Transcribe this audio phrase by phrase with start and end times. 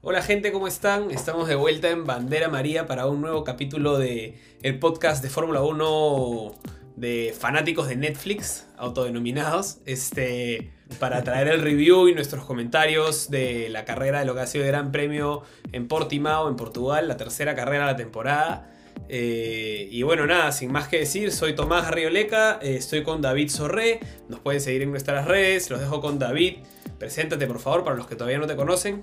[0.00, 1.10] Hola gente, ¿cómo están?
[1.10, 5.60] Estamos de vuelta en Bandera María para un nuevo capítulo de el podcast de Fórmula
[5.62, 6.54] 1
[6.94, 13.84] de fanáticos de Netflix, autodenominados, este, para traer el review y nuestros comentarios de la
[13.84, 15.42] carrera de lo que ha sido el Gran Premio
[15.72, 18.70] en Portimao, en Portugal, la tercera carrera de la temporada.
[19.08, 23.50] Eh, y bueno, nada, sin más que decir, soy Tomás Arrioleca, eh, estoy con David
[23.50, 26.58] Sorré, nos pueden seguir en nuestras redes, los dejo con David.
[27.00, 29.02] Preséntate por favor para los que todavía no te conocen.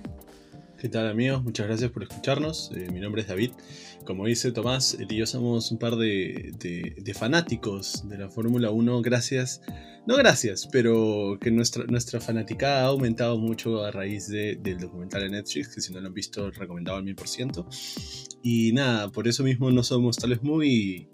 [0.78, 1.42] ¿Qué tal amigos?
[1.42, 2.70] Muchas gracias por escucharnos.
[2.76, 3.52] Eh, mi nombre es David.
[4.04, 6.52] Como dice Tomás, él y yo somos un par de,
[7.18, 9.00] fanáticos de la Fórmula 1.
[9.00, 9.62] Gracias,
[10.06, 15.30] no gracias, pero que nuestra, nuestra fanaticada ha aumentado mucho a raíz del documental de
[15.30, 18.38] Netflix, que si no lo han visto, recomendado al 1000%.
[18.42, 21.08] Y nada, por eso mismo no somos tal vez muy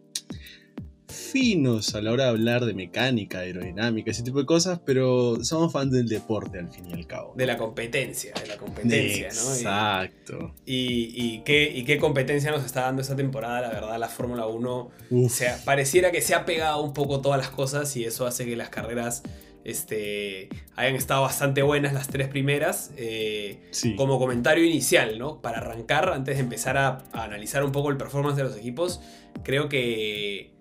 [1.32, 5.72] finos a la hora de hablar de mecánica, aerodinámica, ese tipo de cosas, pero somos
[5.72, 7.32] fans del deporte al fin y al cabo.
[7.34, 9.54] De la competencia, de la competencia, ¿no?
[9.54, 10.54] Exacto.
[10.66, 14.90] Y, qué, qué competencia nos está dando esta temporada, la verdad, la Fórmula 1.
[15.10, 18.44] O sea, pareciera que se ha pegado un poco todas las cosas y eso hace
[18.44, 19.22] que las carreras
[19.64, 22.90] este, hayan estado bastante buenas las tres primeras.
[22.96, 25.40] Eh, como comentario inicial, ¿no?
[25.40, 29.00] Para arrancar, antes de empezar a, a, analizar un poco el performance de los equipos,
[29.44, 30.52] creo que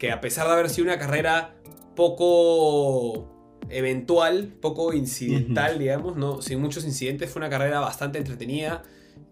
[0.00, 1.54] que a pesar de haber sido una carrera
[1.94, 3.28] poco
[3.68, 6.40] eventual, poco incidental, digamos, ¿no?
[6.40, 8.82] sin muchos incidentes, fue una carrera bastante entretenida.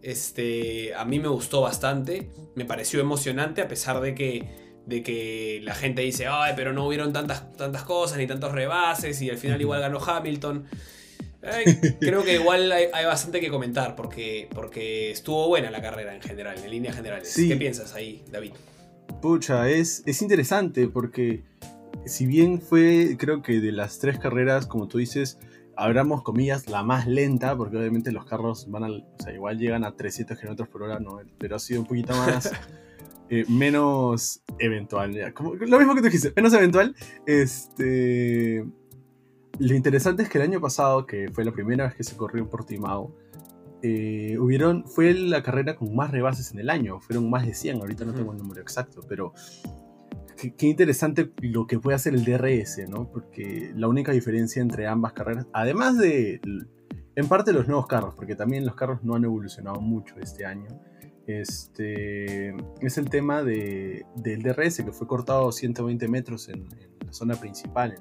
[0.03, 4.45] Este, a mí me gustó bastante, me pareció emocionante a pesar de que,
[4.85, 9.23] de que la gente dice, ay, pero no hubieron tantas, tantas cosas ni tantos rebases
[9.23, 10.67] y al final igual ganó Hamilton.
[11.99, 16.59] creo que igual hay, bastante que comentar porque, porque estuvo buena la carrera en general,
[16.63, 17.35] en líneas generales.
[17.35, 18.53] ¿Qué piensas ahí, David?
[19.21, 21.43] Pucha, es, es interesante porque
[22.07, 25.39] si bien fue, creo que de las tres carreras, como tú dices,
[25.77, 29.85] abramos comillas, la más lenta, porque obviamente los carros van al, o sea, igual llegan
[29.85, 31.21] a 300 km por hora, ¿no?
[31.39, 32.53] pero ha sido un poquito más,
[33.31, 36.95] eh, menos eventual, como, lo mismo que tú dijiste, menos eventual,
[37.27, 38.65] este...
[39.61, 42.45] Lo interesante es que el año pasado, que fue la primera vez que se corrió
[42.45, 43.13] en Portimao,
[43.83, 47.81] eh, hubieron, fue la carrera con más rebases en el año, fueron más de 100,
[47.81, 49.33] ahorita no tengo el número exacto, pero
[50.37, 53.09] qué, interesante lo que puede hacer el DRS, ¿no?
[53.11, 56.41] Porque la única diferencia entre ambas carreras, además de,
[57.15, 60.69] en parte los nuevos carros, porque también los carros no han evolucionado mucho este año,
[61.29, 66.67] este, es el tema de, del DRS, que fue cortado 120 metros en,
[67.07, 67.95] la zona principal,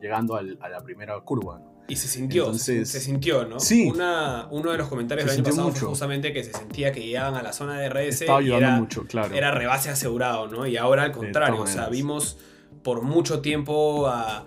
[0.00, 1.73] llegando a la primera curva, ¿no?
[1.86, 3.60] Y se sintió, se, sintió, ¿no?
[3.60, 3.90] Sí.
[3.90, 7.34] Una, uno de los comentarios del año pasado fue justamente que se sentía que llegaban
[7.34, 9.34] a la zona de RS Estaba era, mucho, claro.
[9.34, 10.66] era rebase asegurado, ¿no?
[10.66, 12.38] Y ahora al contrario, o sea, vimos
[12.82, 14.46] por mucho tiempo a,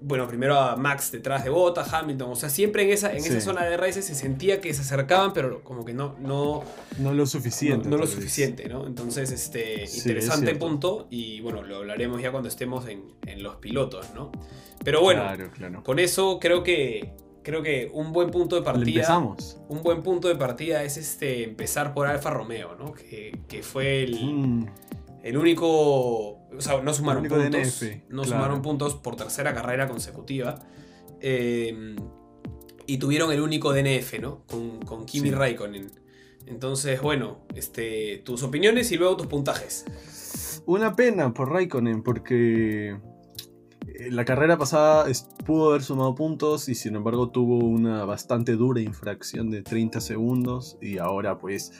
[0.00, 3.40] bueno, primero a Max detrás de Bota, Hamilton, o sea, siempre en esa, en esa
[3.40, 6.16] zona de RS se sentía que se acercaban, pero como que no...
[6.20, 6.62] No,
[6.98, 7.88] no lo suficiente.
[7.88, 8.86] No, lo suficiente, ¿no?
[8.86, 14.12] Entonces, este, interesante punto y bueno, lo hablaremos ya cuando estemos en, en los pilotos,
[14.14, 14.30] ¿no?
[14.84, 15.24] Pero bueno,
[15.84, 19.00] con eso creo que creo que un buen punto de partida.
[19.00, 19.58] Empezamos.
[19.68, 22.92] Un buen punto de partida es este empezar por Alfa Romeo, ¿no?
[22.92, 24.66] Que, fue el, mm.
[25.22, 26.38] el, único.
[26.56, 27.84] O sea, no sumaron puntos.
[28.08, 30.60] no sumaron puntos por tercera carrera consecutiva.
[31.20, 31.96] Em,
[32.86, 34.42] y tuvieron el único DNF, ¿no?
[34.46, 35.90] Con, con Kimi Raikkonen.
[36.46, 39.84] Entonces, bueno, este, tus opiniones y luego tus puntajes.
[40.66, 45.06] Una pena por Raikkonen, porque eh, la carrera pasada
[45.44, 50.78] pudo haber sumado puntos y sin embargo tuvo una bastante dura infracción de 30 segundos
[50.80, 51.72] y ahora pues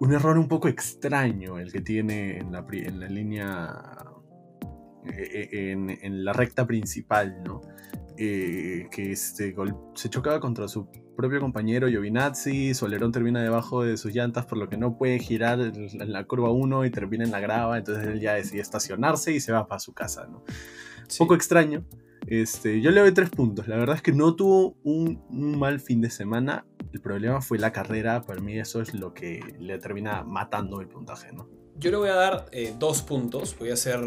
[0.00, 3.96] un error un poco extraño el que tiene en la, en la línea,
[5.06, 7.60] eh, eh, en, la recta principal, ¿no?
[8.16, 9.54] que este,
[9.94, 14.68] se chocaba contra su propio compañero Giovinazzi, Solerón termina debajo de sus llantas por lo
[14.68, 18.20] que no puede girar en la curva 1 y termina en la grava, entonces él
[18.20, 20.44] ya decide estacionarse y se va para su casa, ¿no?
[21.18, 21.84] poco extraño.
[22.26, 23.68] Este, yo le doy tres puntos.
[23.68, 26.66] La verdad es que no tuvo un, mal fin de semana.
[26.92, 28.22] El problema fue la carrera.
[28.22, 31.48] Para mí eso es lo que le termina matando el puntaje, ¿no?
[31.76, 33.56] Yo le voy a dar eh, dos puntos.
[33.58, 34.00] Voy a ser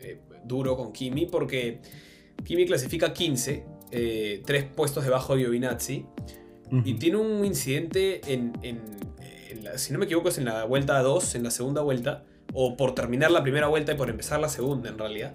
[0.00, 1.80] eh, duro con Kimi porque
[2.44, 6.06] Kimi clasifica 15, eh, tres puestos debajo de Giovinazzi.
[6.84, 8.52] Y tiene un incidente en,
[9.76, 12.94] si no me equivoco, es en la vuelta 2, en la segunda vuelta o por
[12.94, 15.34] terminar la primera vuelta y por empezar la segunda en realidad.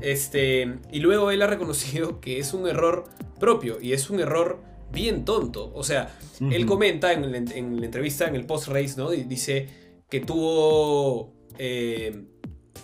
[0.00, 3.04] este, y luego él ha reconocido que es un error
[3.38, 4.60] propio y es un error
[4.92, 5.72] bien tonto.
[5.74, 7.38] O sea, él comenta en, la
[7.86, 9.10] entrevista, en el post-race, ¿no?
[9.10, 9.68] Dice
[10.08, 12.24] que tuvo eh,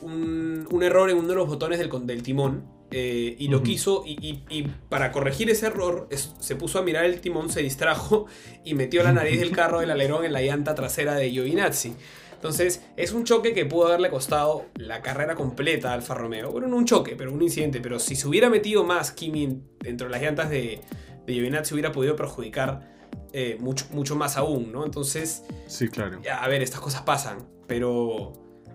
[0.02, 2.64] un, error en uno de los botones del, del timón
[2.94, 7.48] eh, y lo quiso, y, para corregir ese error, se puso a mirar el timón,
[7.48, 8.26] se distrajo
[8.64, 11.94] y metió la nariz del carro del alerón en la llanta trasera de Giovinazzi.
[12.42, 16.50] Entonces, es un choque que pudo haberle costado la carrera completa a Alfa Romeo.
[16.50, 17.80] Bueno, no un choque, pero un incidente.
[17.80, 20.80] Pero si se hubiera metido más Kimi dentro de las llantas de,
[21.24, 22.90] de Giovinazzi, hubiera podido perjudicar
[23.32, 24.84] eh, mucho, mucho más aún, ¿no?
[24.84, 25.44] Entonces.
[25.68, 26.20] Sí, claro.
[26.36, 27.46] A ver, estas cosas pasan.
[27.68, 28.32] Pero.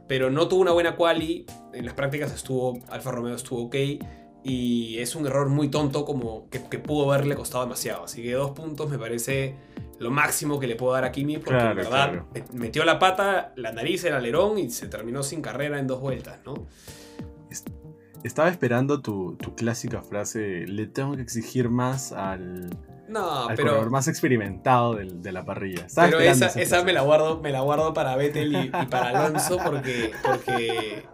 [0.07, 1.45] Pero no tuvo una buena quali.
[1.73, 2.79] En las prácticas estuvo.
[2.87, 3.75] Alfa Romeo estuvo ok.
[4.45, 8.05] Y es un error muy tonto como que, que pudo haberle costado demasiado.
[8.05, 9.57] Así que dos puntos me parece
[9.99, 12.23] lo máximo que le puedo dar a Kimi porque en verdad
[12.53, 16.39] metió la pata, la nariz, el alerón y se terminó sin carrera en dos vueltas,
[16.45, 16.67] ¿no?
[18.23, 22.69] Estaba esperando tu, clásica frase, le tengo que exigir más al,
[23.07, 25.87] no, pero, más experimentado de, la parrilla.
[25.95, 31.05] pero esa, me la guardo, me la guardo para Vettel y, para Alonso porque, porque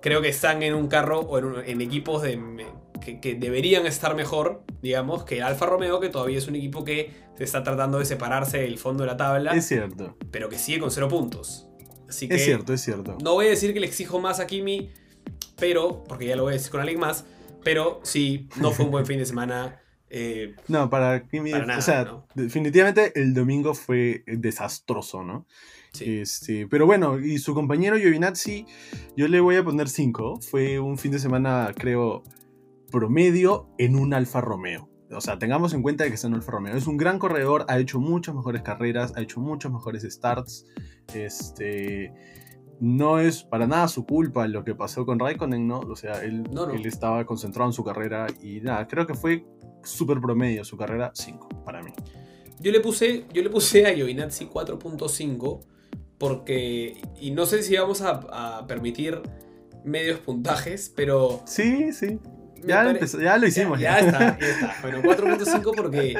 [0.00, 2.36] creo que están en un carro o en equipos de,
[3.00, 7.44] que, deberían estar mejor, digamos, que Alfa Romeo, que todavía es un equipo que se
[7.44, 9.52] está tratando de separarse del fondo de la tabla.
[9.52, 10.16] Es cierto.
[10.30, 11.68] Pero que sigue con cero puntos.
[12.08, 13.18] Así que es cierto, es cierto.
[13.22, 14.90] No voy a decir que le exijo más a Kimi,
[15.58, 17.24] pero, porque ya lo voy a decir con alguien más,
[17.64, 19.80] pero sí, no fue un buen fin de semana.
[20.08, 25.46] Eh, no, para Kimi, o sea, definitivamente el domingo fue desastroso, ¿no?
[25.92, 26.18] Sí.
[26.20, 28.66] Este, pero bueno, y su compañero Giovinazzi,
[29.16, 30.40] yo le voy a poner 5.
[30.42, 32.22] Fue un fin de semana, creo,
[32.90, 34.88] promedio en un Alfa Romeo.
[35.10, 36.76] O sea, tengamos en cuenta que es un Alfa Romeo.
[36.76, 40.66] Es un gran corredor, ha hecho muchas mejores carreras, ha hecho muchos mejores starts.
[41.14, 42.12] Este,
[42.80, 45.80] no es para nada su culpa lo que pasó con Raikkonen, ¿no?
[45.80, 46.44] O sea, él,
[46.74, 49.46] él estaba concentrado en su carrera y nada, creo que fue
[49.84, 51.92] súper promedio su carrera 5 para mí.
[52.58, 55.60] Yo le puse, yo le puse a Giovinazzi 4.5
[56.18, 59.20] porque, y no sé si vamos a, a permitir
[59.84, 61.42] medios puntajes, pero...
[61.46, 62.18] Sí, sí.
[62.64, 63.78] Ya, ya lo hicimos.
[63.78, 64.76] Ya, está, ya está.
[64.82, 66.16] Bueno, 4.5 porque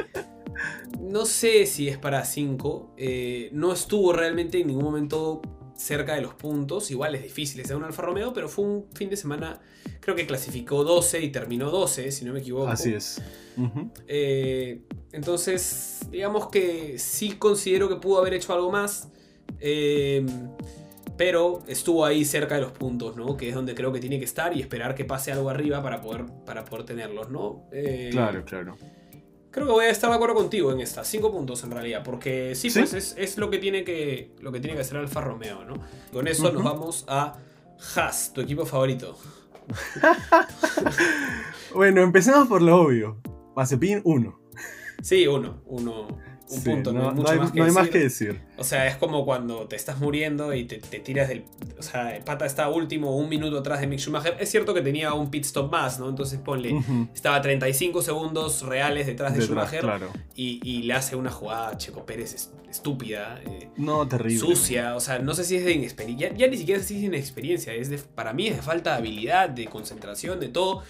[1.00, 2.94] no sé si es para 5.
[2.96, 5.42] Eh, no estuvo realmente en ningún momento
[5.76, 6.90] cerca de los puntos.
[6.90, 9.60] Igual es difícil, es un Alfa Romeo, pero fue un fin de semana,
[10.00, 12.68] creo que clasificó 12 y terminó 12, si no me equivoco.
[12.68, 13.20] Así es.
[14.06, 19.08] Eh, entonces, digamos que sí considero que pudo haber hecho algo más.
[19.60, 20.24] Eh,
[21.16, 23.36] pero estuvo ahí cerca de los puntos, ¿no?
[23.36, 26.00] Que es donde creo que tiene que estar y esperar que pase algo arriba para
[26.00, 27.64] poder, para poder tenerlos, ¿no?
[27.72, 28.76] Eh, claro, claro.
[29.50, 32.54] Creo que voy a estar de acuerdo contigo en esta, cinco puntos en realidad, porque
[32.54, 35.76] sí, pues es, lo, que tiene que, lo que tiene que hacer Alfa Romeo, ¿no?
[36.12, 37.38] Con eso nos vamos a
[37.94, 39.16] Haas, tu equipo favorito.
[41.74, 43.16] bueno, empecemos por lo obvio.
[43.54, 44.40] Mazepin 1.
[45.02, 46.08] Sí, uno, uno
[46.48, 48.40] un punto, no, hay, más, que decir.
[48.56, 51.44] O sea, es como cuando te estás muriendo y te, tiras del.
[51.78, 54.36] O sea, Pata está último, un minuto atrás de Mick Schumacher.
[54.38, 56.08] Es cierto que tenía un pit stop más, ¿no?
[56.08, 56.76] Entonces ponle.
[57.14, 59.84] Estaba 35 segundos reales detrás de Schumacher.
[60.36, 63.40] Y, le hace una jugada a Checo Pérez estúpida.
[63.44, 64.38] Eh, no, terrible.
[64.38, 64.94] Sucia.
[64.94, 66.32] O sea, no sé si es de inexperiencia.
[66.36, 67.74] Ya, ni siquiera sé si es de inexperiencia.
[67.74, 70.82] Es de, para mí es de falta de habilidad, de concentración, de todo.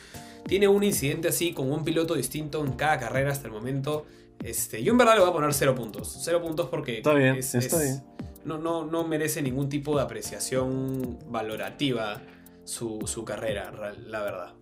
[0.46, 4.06] Tiene un incidente así con un piloto distinto en cada carrera hasta el momento
[4.42, 6.20] este, yo en verdad le voy a poner cero puntos.
[6.22, 8.02] Cero puntos porque está bien, está bien.
[8.44, 12.22] No, no, no merece ningún tipo de apreciación valorativa
[12.64, 13.72] su, carrera,
[14.06, 14.54] la verdad.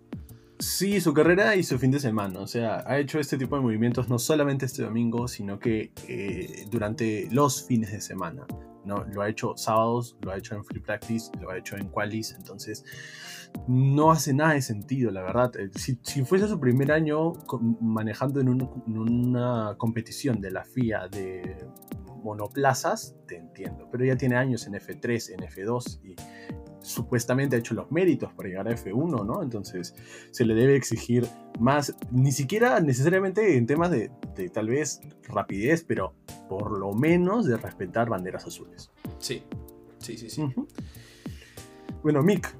[0.58, 2.40] Sí, su carrera y su fin de semana.
[2.40, 6.66] O sea, ha hecho este tipo de movimientos no solamente este domingo, sino que eh,
[6.70, 8.46] durante los fines de semana.
[8.84, 9.05] ¿No?
[9.05, 12.32] Lo ha hecho sábados, lo ha hecho en free practice, lo ha hecho en qualis.
[12.32, 12.84] Entonces,
[13.67, 15.53] no hace nada de sentido, la verdad.
[15.56, 17.32] Eh, si, fuese su primer año
[17.81, 18.48] manejando en,
[18.86, 21.67] una competición de la FIA de
[22.22, 23.88] monoplazas, te entiendo.
[23.91, 26.17] Pero ya tiene años en F3, en F2 y
[26.84, 29.43] supuestamente ha hecho los méritos para llegar a F1, ¿no?
[29.43, 29.94] Entonces
[30.31, 31.26] se le debe exigir
[31.58, 34.10] más, ni siquiera necesariamente en temas de,
[34.53, 36.14] tal vez rapidez, pero
[36.48, 38.91] por lo menos de respetar banderas azules.
[39.19, 39.43] Sí,
[39.98, 40.43] sí, sí, sí.
[42.03, 42.55] Bueno, Mick,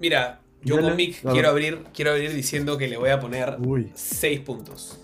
[0.00, 3.56] Mira, yo con Mick quiero abrir, quiero abrir diciendo que le voy a poner
[3.94, 4.98] 6 puntos.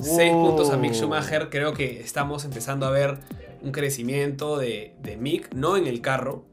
[0.00, 1.50] 6 puntos a Mick Schumacher.
[1.50, 3.18] Creo que estamos empezando a ver
[3.62, 6.44] un crecimiento de, de Mick, no en el carro,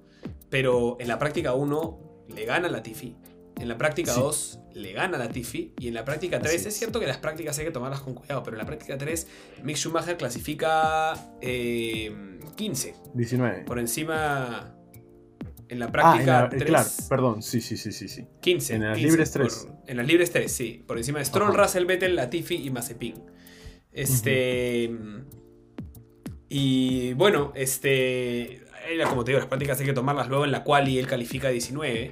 [0.49, 3.15] pero en la práctica 1 le gana la Tiffy.
[3.57, 5.73] En la práctica 2 le gana la Tiffy.
[5.79, 6.75] Y en la práctica 3, es.
[6.75, 9.27] cierto que las prácticas hay que tomarlas con cuidado, pero en la práctica 3
[9.63, 12.89] Mick Schumacher clasifica 15.
[12.89, 13.63] Eh, 19.
[13.65, 14.75] Por encima
[15.69, 16.43] en la práctica.
[16.43, 18.07] Ah, claro, perdón, sí, sí, sí, sí.
[18.07, 18.27] sí.
[18.41, 18.75] 15.
[18.75, 19.67] En las libres 3.
[19.87, 20.83] en las libres 3, sí.
[20.85, 23.23] Por encima de Stroll, Russell, Vettel, Latifi y Mazepin.
[23.91, 24.91] Este.
[26.49, 28.64] Y bueno, este.
[29.09, 31.49] Como te digo, las prácticas hay que tomarlas luego en la cual y él califica
[31.49, 32.11] 19.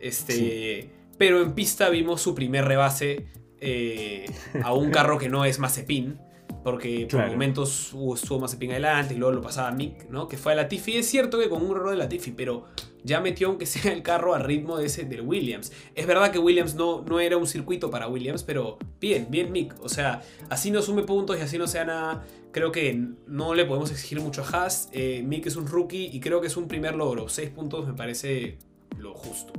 [0.00, 0.90] Este.
[1.16, 3.26] pero en pista vimos su primer rebase
[3.60, 4.26] eh,
[4.62, 6.18] a un carro que no es Mazepin
[6.64, 10.26] porque por momentos estuvo Mazepin adelante y luego lo pasaba Mick, ¿no?
[10.26, 10.96] Que fue a Latifi.
[10.96, 12.64] Es cierto que con un error de Latifi, pero
[13.04, 15.72] ya metió aunque sea el carro al ritmo de ese del Williams.
[15.94, 19.76] Es verdad que Williams no, no era un circuito para Williams, pero bien, bien Mick.
[19.82, 22.24] O sea, así no sume puntos y así no sea nada.
[22.50, 24.88] Creo que no le podemos exigir mucho a Haas.
[24.92, 27.28] Eh, Mick es un rookie y creo que es un primer logro.
[27.28, 28.56] Seis puntos me parece
[28.98, 29.52] lo justo.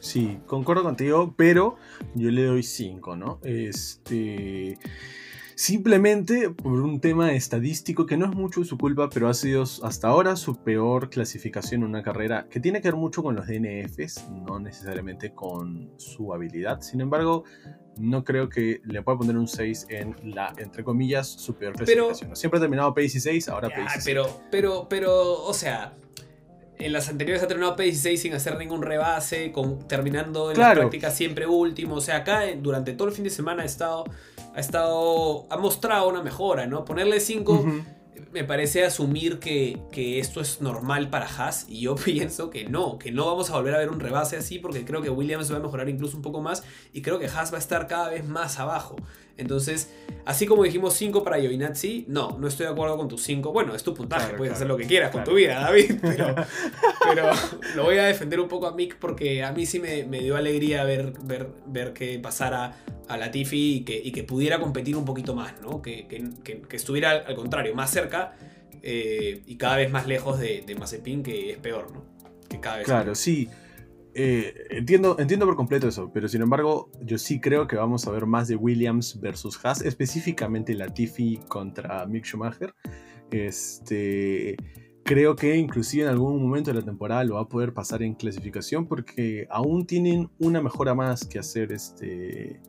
[0.00, 1.76] Sí, concuerdo contigo, pero
[2.14, 3.38] yo le doy cinco, ¿no?
[3.44, 4.78] Este
[5.58, 10.06] simplemente por un tema estadístico que no es mucho su culpa, pero ha sido hasta
[10.06, 14.28] ahora su peor clasificación en una carrera que tiene que ver mucho con los DNFs,
[14.30, 16.80] no necesariamente con su habilidad.
[16.80, 17.42] Sin embargo,
[17.96, 22.36] no creo que le pueda poner un 6 en la, entre comillas, su peor clasificación.
[22.36, 24.02] Siempre ha terminado P16, ahora P16.
[24.04, 25.92] Pero, pero, pero, o sea,
[26.78, 31.10] en las anteriores ha terminado P16 sin hacer ningún rebase, con, terminando en la práctica
[31.10, 31.96] siempre último.
[31.96, 34.04] O sea, acá durante todo el fin de semana ha estado
[34.58, 36.84] ha estado, ha mostrado una mejora, ¿no?
[36.84, 37.64] Ponerle 5
[38.32, 42.98] me parece asumir que, que, esto es normal para Haas y yo pienso que no,
[42.98, 45.56] que no vamos a volver a ver un rebase así porque creo que Williams va
[45.56, 48.26] a mejorar incluso un poco más y creo que Haas va a estar cada vez
[48.26, 48.96] más abajo.
[49.38, 49.94] Entonces,
[50.26, 53.52] así como dijimos 5 para Giovinazzi, no, no estoy de acuerdo con tus 5.
[53.52, 56.34] Bueno, es tu puntaje, puedes hacer lo que quieras con tu vida, David, pero,
[57.08, 57.30] pero,
[57.76, 60.36] lo voy a defender un poco a Mick porque a mí sí me, me dio
[60.36, 65.04] alegría ver, ver, ver que pasara a Latifi y que, y que pudiera competir un
[65.04, 65.80] poquito más, ¿no?
[65.82, 68.07] Que, que, que estuviera al contrario, más cerca
[68.82, 72.04] eh, y cada vez más lejos de, de Mazepin, que es peor, ¿no?
[72.48, 73.48] Que cada vez claro, sí.
[74.14, 78.10] Eh, entiendo, entiendo por completo eso, pero sin embargo, yo sí creo que vamos a
[78.10, 82.74] ver más de Williams versus Haas, específicamente Latifi contra Mick Schumacher.
[83.30, 84.56] Este,
[85.04, 88.14] creo que inclusive en algún momento de la temporada lo va a poder pasar en
[88.14, 92.60] clasificación porque aún tienen una mejora más que hacer este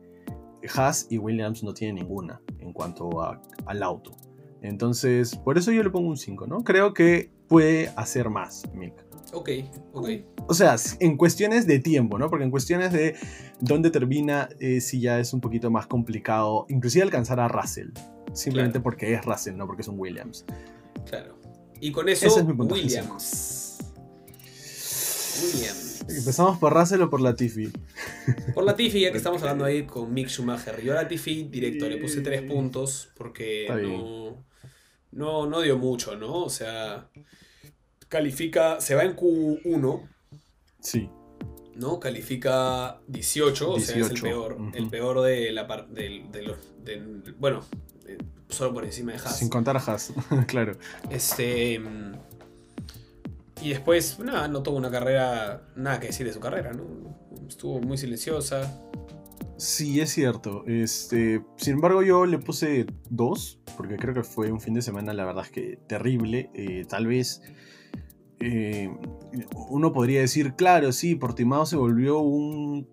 [0.74, 3.22] Haas y Williams no tienen ninguna en cuanto
[3.66, 4.12] al auto.
[4.62, 6.64] Entonces, por eso yo le pongo un 5, ¿no?
[6.64, 8.94] Creo que puede hacer más, Mick.
[9.32, 9.50] Ok,
[9.92, 10.08] ok.
[10.48, 12.28] O sea, en cuestiones de tiempo, ¿no?
[12.28, 13.14] Porque en cuestiones de
[13.60, 17.90] dónde termina, eh, sí ya es un poquito más complicado, inclusive alcanzar a Russell.
[18.32, 20.44] Simplemente porque es Russell, no porque es un Williams.
[21.08, 21.38] Claro.
[21.80, 23.78] Y con eso, Williams.
[25.42, 25.90] Williams.
[26.08, 27.70] ¿Empezamos por Russell o por Latifi?
[28.54, 30.82] Por Latifi, ya que estamos hablando ahí con Mick Schumacher.
[30.82, 34.44] Yo a Latifi directo le puse tres puntos porque no,
[35.12, 36.44] no, no dio mucho, ¿no?
[36.44, 37.08] O sea,
[38.08, 40.08] califica, se va en Q1.
[40.80, 41.08] Sí.
[41.74, 41.98] ¿No?
[41.98, 44.58] Califica 18, o sea, es el peor.
[44.74, 45.92] El peor de la parte
[46.30, 46.58] de, los.
[47.38, 47.64] bueno,
[48.06, 49.38] eh, solo por encima de Haas.
[49.38, 50.12] Sin contar a Haas,
[50.46, 50.76] claro.
[51.08, 51.80] Este.
[53.62, 55.62] Y después, nada, no tuvo una carrera.
[55.76, 56.84] Nada que decir de su carrera, ¿no?
[57.48, 58.80] Estuvo muy silenciosa.
[59.60, 60.64] Sí, es cierto.
[60.66, 65.12] Este, sin embargo, yo le puse dos, porque creo que fue un fin de semana,
[65.12, 66.50] la verdad es que terrible.
[66.54, 67.42] Eh, tal vez
[68.38, 68.88] eh,
[69.68, 72.88] uno podría decir, claro, sí, Portimao se volvió un,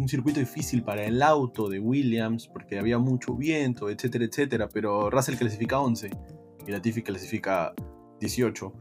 [0.00, 5.10] un, circuito difícil para el auto de Williams porque había mucho viento, etcétera, etcétera, pero
[5.10, 6.10] Russell clasifica 11
[6.66, 7.72] y Latifi clasifica
[8.18, 8.72] 18.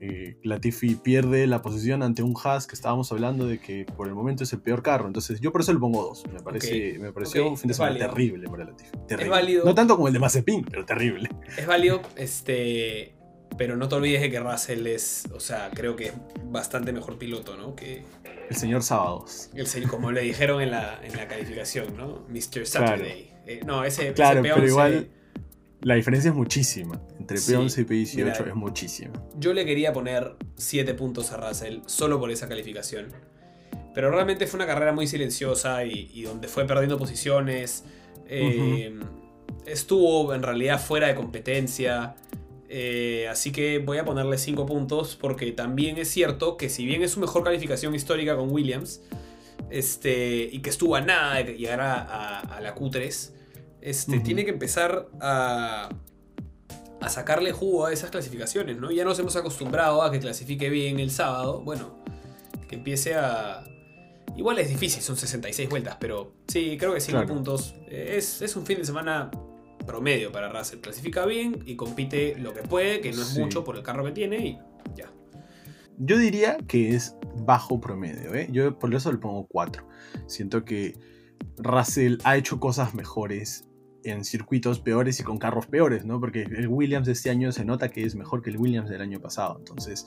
[0.00, 4.14] Eh, Latifi pierde la posición ante un Haas que estábamos hablando de que por el
[4.14, 5.06] momento es el peor carro.
[5.06, 6.24] Entonces yo por eso le pongo 2.
[6.32, 8.90] Me, parece, me pareció un fin de semana terrible para Latifi.
[9.08, 9.62] Terrible.
[9.64, 11.28] No tanto como el de Mazepin, pero terrible.
[11.56, 12.02] Es válido.
[12.16, 13.14] Este,
[13.56, 16.12] pero no te olvides de que Russell es, o sea, creo que es
[16.44, 17.74] bastante mejor piloto, ¿no?
[17.74, 18.04] Que
[18.48, 19.50] el señor Sábados.
[19.54, 22.24] El señor, como le dijeron en la, en la calificación, ¿no?
[22.28, 22.66] Mr.
[22.66, 23.32] Saturday.
[23.46, 25.10] Eh, no, ese, claro, pero igual
[25.80, 27.00] la diferencia es muchísima.
[27.18, 29.12] Entre P11 y P18 es muchísima.
[29.36, 33.08] Yo le quería poner 7 puntos a Russell solo por esa calificación.
[33.94, 37.84] Pero realmente fue una carrera muy silenciosa y, donde fue perdiendo posiciones.
[38.26, 38.94] Eh,
[39.66, 42.14] estuvo en realidad fuera de competencia.
[42.68, 47.02] Eh, así que voy a ponerle 5 puntos porque también es cierto que si bien
[47.02, 49.00] es su mejor calificación histórica con Williams
[49.70, 53.32] este, y que estuvo a nada de llegar a, la Q3,
[53.80, 55.88] este, tiene que empezar a,
[57.00, 58.90] a sacarle jugo a esas clasificaciones, ¿no?
[58.90, 61.98] Ya nos hemos acostumbrado a que clasifique bien el sábado, bueno,
[62.68, 63.64] que empiece a...
[64.36, 67.74] Igual es difícil, son 66 vueltas, pero sí, creo que 5 puntos.
[67.88, 69.30] Es, es un fin de semana
[69.84, 70.78] promedio para Russell.
[70.80, 74.12] Clasifica bien y compite lo que puede, que no es mucho por el carro que
[74.12, 74.58] tiene y
[74.94, 75.10] ya.
[75.96, 78.48] Yo diría que es bajo promedio, ¿eh?
[78.52, 79.84] Yo por eso le pongo 4.
[80.26, 80.96] Siento que
[81.56, 83.67] Russell ha hecho cosas mejores
[84.04, 86.20] en circuitos peores y con carros peores, ¿no?
[86.20, 89.00] Porque el Williams de este año se nota que es mejor que el Williams del
[89.00, 89.56] año pasado.
[89.58, 90.06] Entonces,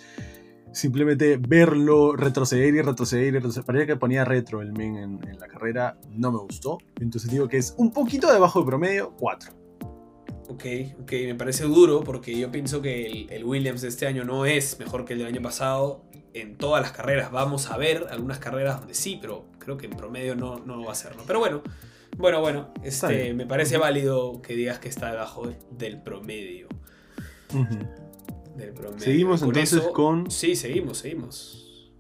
[0.71, 3.65] simplemente verlo retroceder y retroceder y retroceder.
[3.65, 6.77] Parecía que ponía retro el men en, la carrera, no me gustó.
[7.00, 9.51] Entonces digo que es un poquito debajo de promedio, 4.
[10.50, 10.65] Ok,
[11.01, 14.79] ok, me parece duro porque yo pienso que el, Williams de este año no es
[14.79, 16.03] mejor que el del año pasado.
[16.33, 19.93] En todas las carreras vamos a ver algunas carreras donde sí, pero creo que en
[19.93, 21.13] promedio no, no va a ser.
[21.27, 21.62] Pero bueno,
[22.17, 26.67] bueno, bueno, este, me parece válido que digas que está debajo del promedio.
[28.97, 30.29] Seguimos entonces con.
[30.29, 31.91] Sí, seguimos, seguimos.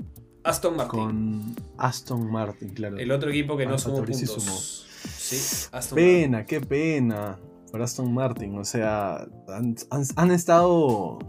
[0.43, 0.99] Aston Martin.
[0.99, 2.97] Con Aston Martin, claro.
[2.97, 4.87] El otro equipo que no sumó puntos.
[5.17, 7.39] Sí, Aston pena, qué pena.
[7.71, 8.57] Por Aston Martin.
[8.57, 9.27] O sea,
[9.89, 11.19] han, estado.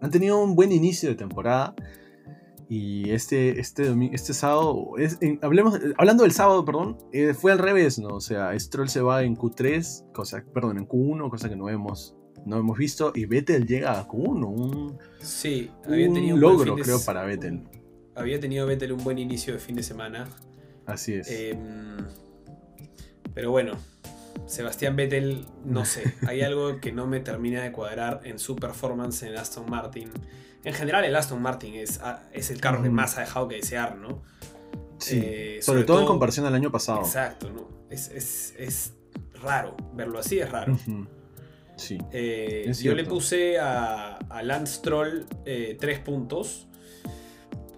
[0.00, 1.74] Han tenido un buen inicio de temporada.
[2.70, 4.92] Y este, este, este sábado,
[5.42, 8.10] hablemos, hablando del sábado, perdón, eh, fue al revés, ¿no?
[8.10, 12.16] O sea, Stroll se va en Q3, cosa, perdón, en Q1, cosa que no vemos
[12.44, 13.12] no hemos visto.
[13.14, 14.44] Y Vettel llega a Q1.
[14.46, 17.62] Un, sí, había tenido un logro, creo, para Vettel.
[18.14, 20.28] Había tenido Vettel un buen inicio de fin de semana.
[20.86, 21.30] Así es.
[21.30, 21.98] Em,
[23.34, 23.72] pero bueno,
[24.50, 26.14] Sebastián Vettel, no sé.
[26.26, 30.10] hay algo que no me termina de cuadrar en su performance en Aston Martin.
[30.64, 33.56] En general, el Aston Martin es, ah, es el carro que más ha dejado que
[33.56, 34.22] desear, ¿no?
[34.98, 37.00] Sí, eh, sobre, todo, en comparación al año pasado.
[37.00, 37.68] Exacto, ¿no?
[37.88, 38.92] Es,
[39.40, 39.76] raro.
[39.94, 40.76] Verlo así es raro.
[42.12, 46.68] Eh, yo le puse a, Lance Troll eh, tres puntos.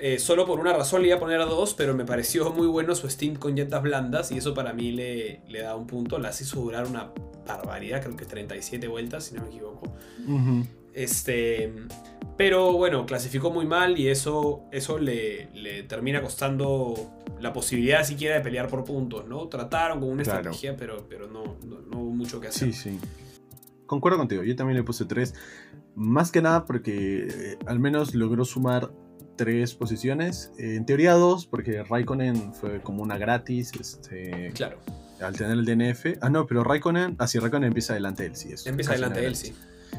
[0.04, 2.66] Eh, solo por una razón le iba a poner a dos, pero me pareció muy
[2.66, 6.18] bueno su stint con llantas blandas y eso para mí le, le da un punto.
[6.18, 7.12] La hizo durar una
[7.46, 9.94] barbaridad, creo que 37 vueltas, si no me equivoco.
[10.92, 11.72] Este,
[12.36, 16.94] pero bueno, clasificó muy mal y eso, eso le, le, termina costando
[17.40, 19.46] la posibilidad siquiera de pelear por puntos, ¿no?
[19.46, 22.72] Trataron con una estrategia, pero, pero no, no, hubo mucho que hacer.
[22.72, 22.98] Sí, sí
[23.86, 25.34] concuerdo contigo, yo también le puse 3.
[25.94, 28.90] Más que nada porque eh, al menos logró sumar
[29.36, 30.52] tres posiciones.
[30.58, 33.72] Eh, en teoría dos, porque Raikkonen fue como una gratis.
[33.78, 34.78] Este, claro.
[35.20, 36.18] Al tener el DNF.
[36.20, 37.16] Ah, no, pero Raikkonen.
[37.18, 38.54] Ah, sí, Raikkonen empieza adelante de él, sí.
[38.66, 39.54] empieza adelante de él, sí.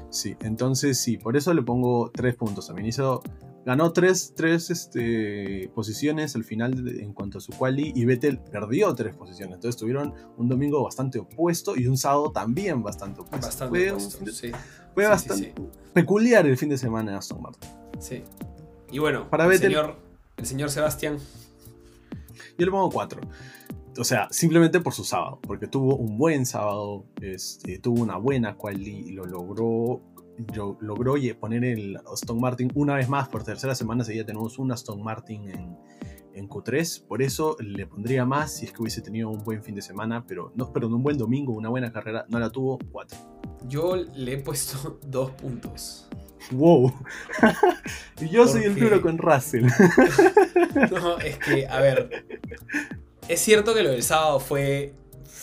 [0.10, 2.68] Sí, entonces sí, por eso le pongo tres puntos.
[2.68, 3.24] También hizo
[3.66, 8.94] ganó tres, tres este, posiciones al final en cuanto a su quali y Vettel perdió
[8.94, 9.56] tres posiciones.
[9.56, 13.48] Entonces tuvieron un domingo bastante opuesto y un sábado también bastante opuesto.
[13.48, 14.52] Bastante fue opuesto, sí.
[14.94, 15.54] Fue bastante
[15.94, 17.70] peculiar el fin de semana de Aston Martin.
[18.00, 18.24] Sí.
[18.94, 19.96] Y bueno, Para el, señor,
[20.38, 21.18] el señor Sebastián.
[22.60, 23.22] Yo le pongo cuatro.
[23.98, 28.56] O sea, simplemente por su sábado, porque tuvo un buen sábado, este, tuvo una buena
[28.56, 30.02] quali lo logró
[30.80, 35.04] logró poner el Aston Martin una vez más por tercera semana seguida tenemos un Aston
[35.04, 35.78] Martin en,
[36.34, 39.76] en, Q3 por eso le pondría más si es que hubiese tenido un buen fin
[39.76, 43.16] de semana pero no pero un buen domingo una buena carrera no la tuvo 4
[43.68, 46.10] yo le he puesto dos puntos
[46.52, 46.94] wow
[48.22, 49.66] y yo soy el duro con Russell
[50.92, 52.26] no es que a ver
[53.28, 54.94] es cierto que lo del sábado fue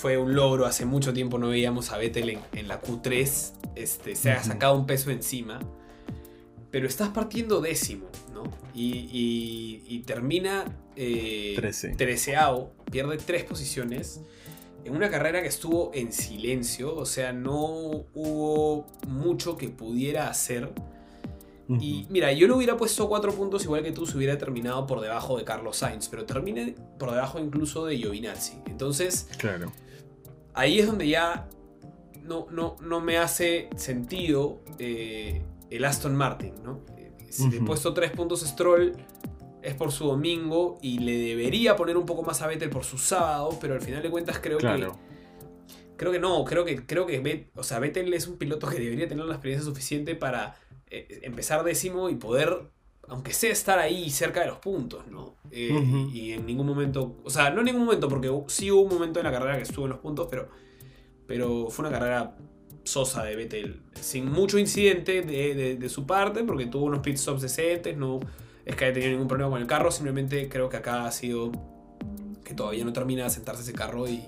[0.00, 0.64] fue un logro.
[0.64, 3.52] Hace mucho tiempo no veíamos a Vettel en, la Q3.
[3.76, 5.60] Este, se ha sacado un peso encima.
[6.70, 8.44] Pero estás partiendo décimo, ¿no?
[8.74, 10.64] Y, termina
[10.96, 11.56] eh,
[11.96, 14.20] treceavo, pierde tres posiciones
[14.84, 20.72] en una carrera que estuvo en silencio, o sea, no hubo mucho que pudiera hacer.
[21.68, 25.00] Y mira, yo le hubiera puesto cuatro puntos igual que tú se hubiera terminado por
[25.00, 28.58] debajo de Carlos Sainz, pero termine por debajo incluso de Giovinazzi.
[28.66, 29.70] Entonces, claro
[30.54, 31.48] ahí es donde ya
[32.22, 36.80] no, no, no me hace sentido eh, el Aston Martin, ¿no?
[37.28, 38.96] Si le he puesto tres puntos Stroll
[39.62, 42.98] es por su domingo y le debería poner un poco más a Vettel por su
[42.98, 44.88] sábado, pero al final de cuentas creo que
[45.96, 49.06] creo que no, creo que creo que o sea, Vettel es un piloto que debería
[49.06, 50.56] tener la experiencia suficiente para
[50.88, 52.70] eh, empezar décimo y poder
[53.10, 55.34] aunque sea estar ahí cerca de los puntos, ¿no?
[55.50, 58.88] Eh, y en ningún momento, o sea, no en ningún momento, porque sí hubo un
[58.88, 60.48] momento en la carrera que estuvo en los puntos, pero,
[61.26, 62.36] pero fue una carrera
[62.84, 67.96] sosa de Vettel, sin mucho incidente de, su parte, porque tuvo unos pit stops decentes,
[67.96, 68.20] no
[68.70, 71.52] es que haya tenido ningún problema con el carro, simplemente creo que acá ha sido
[72.44, 74.24] que todavía no termina de sentarse ese carro y,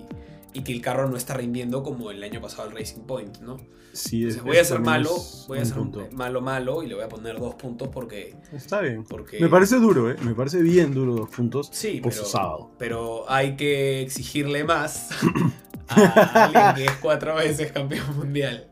[0.53, 3.57] y que el carro no está rindiendo como el año pasado el Racing Point, ¿no?
[3.93, 5.11] Sí, voy a ser malo,
[5.47, 5.77] voy a ser
[6.13, 8.35] malo malo y le voy a poner dos puntos porque...
[8.51, 9.03] Está bien.
[9.03, 9.39] Porque...
[9.39, 10.15] Me parece duro, ¿eh?
[10.23, 12.71] Me parece bien duro dos puntos sí, por pero, su sábado.
[12.79, 15.09] Pero hay que exigirle más
[15.89, 18.67] a alguien que es cuatro veces campeón mundial.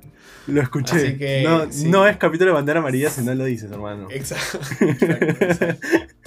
[0.47, 1.43] Lo escuché.
[1.43, 4.07] no, no, es capítulo de bandera amarilla si no lo dices, hermano.
[4.09, 4.59] Exacto.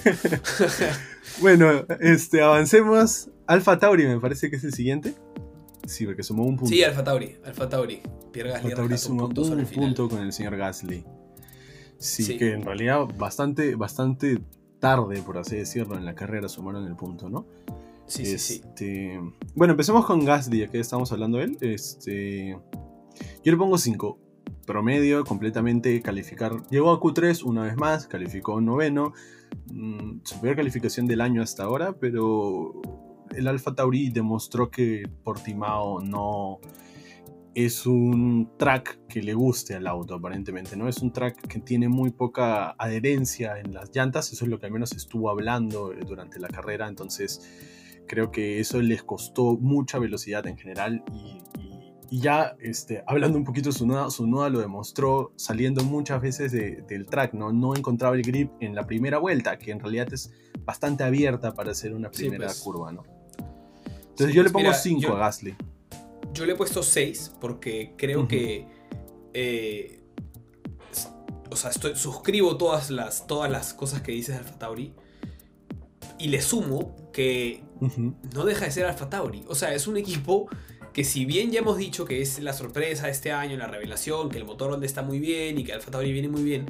[0.05, 0.85] exacto.
[1.41, 3.29] bueno, este, avancemos.
[3.47, 5.13] Alfa Tauri me parece que es el siguiente.
[5.85, 6.73] Sí, porque sumó un punto.
[6.73, 7.35] Sí, Alfa Tauri.
[7.45, 8.01] Alfa Tauri.
[8.31, 11.05] Pierre Gasly Alfa Tauri sumó un, punto, con el señor Gasly.
[11.97, 14.39] Sí, que en realidad bastante, bastante
[14.79, 17.45] tarde, por así decirlo, en la carrera sumaron el punto, ¿no?
[18.07, 18.61] Sí, sí, sí.
[18.65, 19.19] Este,
[19.55, 21.57] bueno, empecemos con Gasly, ya que estamos hablando de él.
[21.61, 22.57] Este,
[23.43, 24.19] yo le pongo 5.
[24.65, 26.53] Promedio, completamente calificar.
[26.69, 29.13] Llegó a Q3 una vez más, calificó noveno.
[29.67, 32.81] Mm, su peor calificación del año hasta ahora, pero
[33.35, 36.59] el Alfa Tauri demostró que Portimao no
[37.55, 40.89] es un track que le guste al auto, aparentemente, ¿no?
[40.89, 44.65] Es un track que tiene muy poca adherencia en las llantas, eso es lo que
[44.65, 47.41] al menos estuvo hablando eh, durante la carrera, entonces
[48.07, 51.41] creo que eso les costó mucha velocidad en general y,
[52.19, 57.07] ya este, hablando un poquito su nuda, su nuda lo demostró saliendo muchas veces del
[57.07, 57.51] track, ¿no?
[57.51, 60.31] No encontraba el grip en la primera vuelta, que en realidad es
[60.63, 62.59] bastante abierta para hacer una primera pues.
[62.59, 63.03] curva, ¿no?
[64.09, 65.55] Entonces yo le pongo 5 a Gasly.
[66.33, 68.67] Yo le he puesto 6 porque creo que.
[69.33, 70.01] Eh,
[71.49, 74.93] o sea, estoy, suscribo todas las, todas las cosas que dices de Alfa Tauri.
[76.17, 77.63] Y le sumo que
[78.33, 79.43] no deja de ser Alfa Tauri.
[79.47, 80.47] O sea, es un equipo
[80.95, 84.29] que si bien ya hemos dicho que es la sorpresa de este año, la revelación,
[84.29, 86.67] que el motor donde está muy bien y que Alfa Tauri viene muy bien,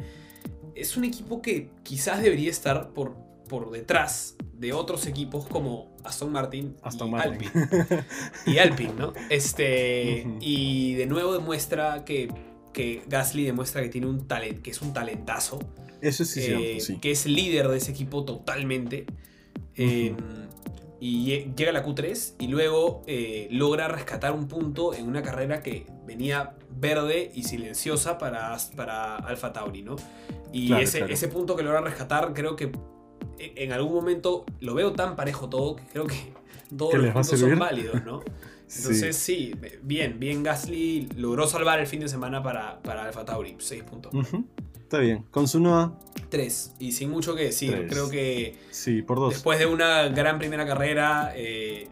[0.73, 3.15] es un equipo que quizás debería estar por,
[3.47, 7.51] por detrás de otros equipos como Aston Martin Aston y Martin.
[7.53, 8.05] Alpine.
[8.47, 9.13] y Alpine, ¿no?
[9.29, 12.33] Este, y de nuevo demuestra que,
[12.73, 15.59] que Gasly demuestra que tiene un talent, que es un talentazo.
[16.01, 16.97] Eso sí, eh, sí.
[16.97, 19.05] Que es líder de ese equipo totalmente.
[20.99, 25.61] Y llega a la Q3 y luego eh, logra rescatar un punto en una carrera
[25.61, 29.95] que venía verde y silenciosa para, para Alfa Tauri, ¿no?
[30.51, 32.71] Y ese, ese punto que logra rescatar creo que
[33.37, 36.33] en algún momento lo veo tan parejo todo que creo que
[36.77, 38.21] todos los puntos son válidos, ¿no?
[38.77, 39.53] Entonces sí.
[39.83, 44.11] bien, bien Gasly logró salvar el fin de semana para, para Alfa Tauri, 6 puntos.
[44.85, 45.97] Está bien, con su nueva
[46.29, 49.33] 3, y sin mucho que decir, creo que sí, por dos.
[49.33, 51.87] después de una gran primera carrera, eh,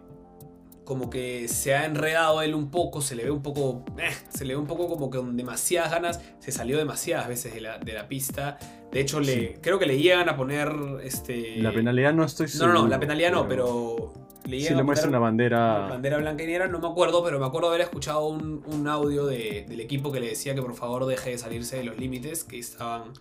[0.84, 4.46] como que se ha enredado él un poco, se le ve un poco, eh, se
[4.46, 7.80] le ve un poco como que con demasiadas ganas, se salió demasiadas veces de la,
[7.80, 8.60] de la pista.
[8.92, 10.72] De hecho, le, creo que le llegan a poner
[11.04, 11.58] este.
[11.58, 12.74] La penalidad no estoy seguro.
[12.74, 14.14] No, no, la penalidad no, pero.
[14.46, 15.88] Le sí, le muestra una bandera.
[15.88, 19.26] Bandera blanca y negra, no me acuerdo, pero me acuerdo haber escuchado un, un audio
[19.26, 22.44] de, del equipo que le decía que por favor deje de salirse de los límites
[22.44, 23.14] que estaban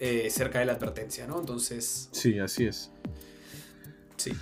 [0.00, 1.40] eh, cerca de la advertencia, ¿no?
[1.40, 2.08] Entonces.
[2.12, 2.92] Sí, así es.
[4.16, 4.32] Sí.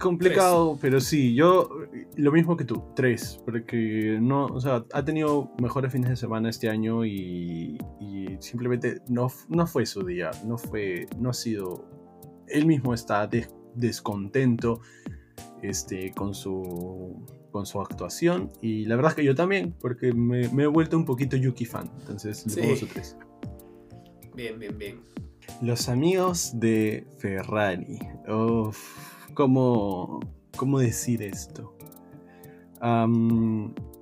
[0.00, 1.70] Complicado, pero sí, yo
[2.16, 6.50] lo mismo que tú, tres, porque no, o sea, ha tenido mejores fines de semana
[6.50, 7.78] este año y,
[8.40, 11.88] simplemente no, no fue su día, no fue, no ha sido,
[12.48, 13.30] él mismo está
[13.74, 14.82] descontento
[15.62, 20.42] este, con su con su actuación y la verdad es que yo también, porque me,
[20.42, 23.16] he vuelto un poquito Yuki fan, entonces le pongo su tres.
[24.34, 25.00] Bien, bien, bien.
[25.62, 27.98] Los amigos de Ferrari.
[29.32, 30.20] Cómo,
[30.54, 31.74] cómo decir esto.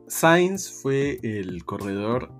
[0.08, 2.32] Sainz fue el corredor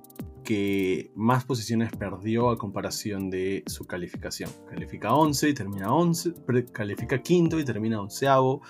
[0.44, 4.50] que más posiciones perdió a comparación de su calificación.
[4.70, 6.34] Califica 11 y termina 11,
[6.72, 8.62] califica quinto y termina onceavo,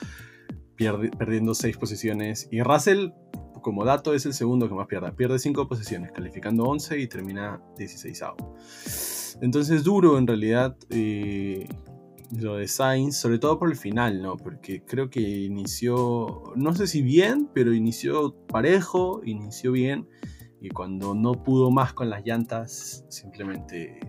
[0.76, 2.48] perdiendo 6 posiciones.
[2.50, 3.10] Y Russell,
[3.60, 5.12] como dato, es el segundo que más pierde.
[5.12, 8.22] Pierde 5 posiciones, calificando 11 y termina 16
[9.42, 11.68] Entonces duro en realidad eh,
[12.40, 14.36] lo de Sainz, sobre todo por el final, ¿no?
[14.36, 20.08] Porque creo que inició, no sé si bien, pero inició parejo, inició bien,
[20.64, 24.00] y cuando no pudo más con las llantas, simplemente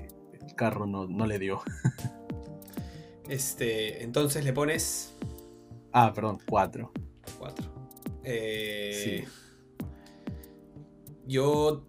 [0.42, 1.62] el carro no, le dio.
[3.28, 5.16] Este, entonces le pones...
[5.92, 6.92] Ah, perdón, 4.
[7.40, 7.66] 4.
[8.24, 9.86] Eh, sí.
[11.26, 11.88] Yo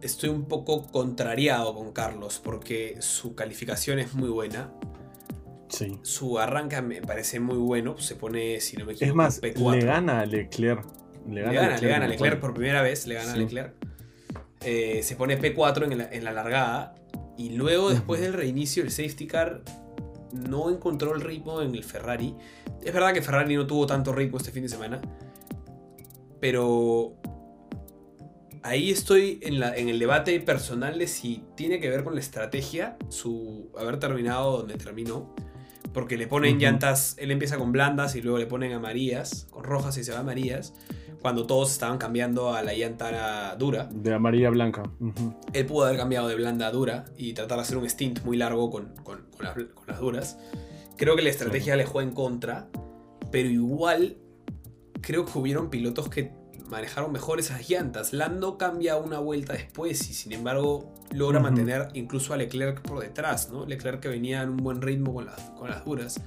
[0.00, 4.72] estoy un poco contrariado con Carlos porque su calificación es muy buena.
[6.02, 7.98] Su arranca me parece muy bueno.
[7.98, 10.86] Se pone, si no me equivoco, es más, Le gana a Leclerc.
[11.30, 13.06] Le gana, le gana, Leclerc por primera vez.
[13.06, 13.74] Le gana a Leclerc.
[14.62, 16.94] Eh, se pone P4 en la, largada.
[17.36, 19.62] Y luego, después del reinicio, el safety car
[20.32, 22.34] no encontró el ritmo en el Ferrari.
[22.82, 25.00] Es verdad que Ferrari no tuvo tanto ritmo este fin de semana.
[26.40, 27.14] Pero
[28.62, 32.20] ahí estoy en, la, en, el debate personal de si tiene que ver con la
[32.20, 35.34] estrategia, su haber terminado donde terminó,
[35.92, 39.96] porque le ponen llantas, él empieza con blandas y luego le ponen amarillas, con rojas
[39.98, 40.74] y se va a amarillas,
[41.20, 43.88] cuando todos estaban cambiando a la llanta dura.
[43.90, 44.82] De amarilla a blanca.
[45.52, 48.36] Él pudo haber cambiado de blanda a dura y tratar de hacer un stint muy
[48.36, 50.38] largo con, con, las, duras.
[50.96, 52.68] Creo que la estrategia le juega en contra,
[53.30, 54.16] pero igual
[55.00, 56.32] creo que hubieron pilotos que
[56.68, 58.12] manejaron mejor esas llantas.
[58.12, 63.50] Lando cambia una vuelta después y sin embargo logra mantener incluso a Leclerc por detrás,
[63.50, 63.64] ¿no?
[63.66, 66.20] Leclerc que venía en un buen ritmo con las, con las duras.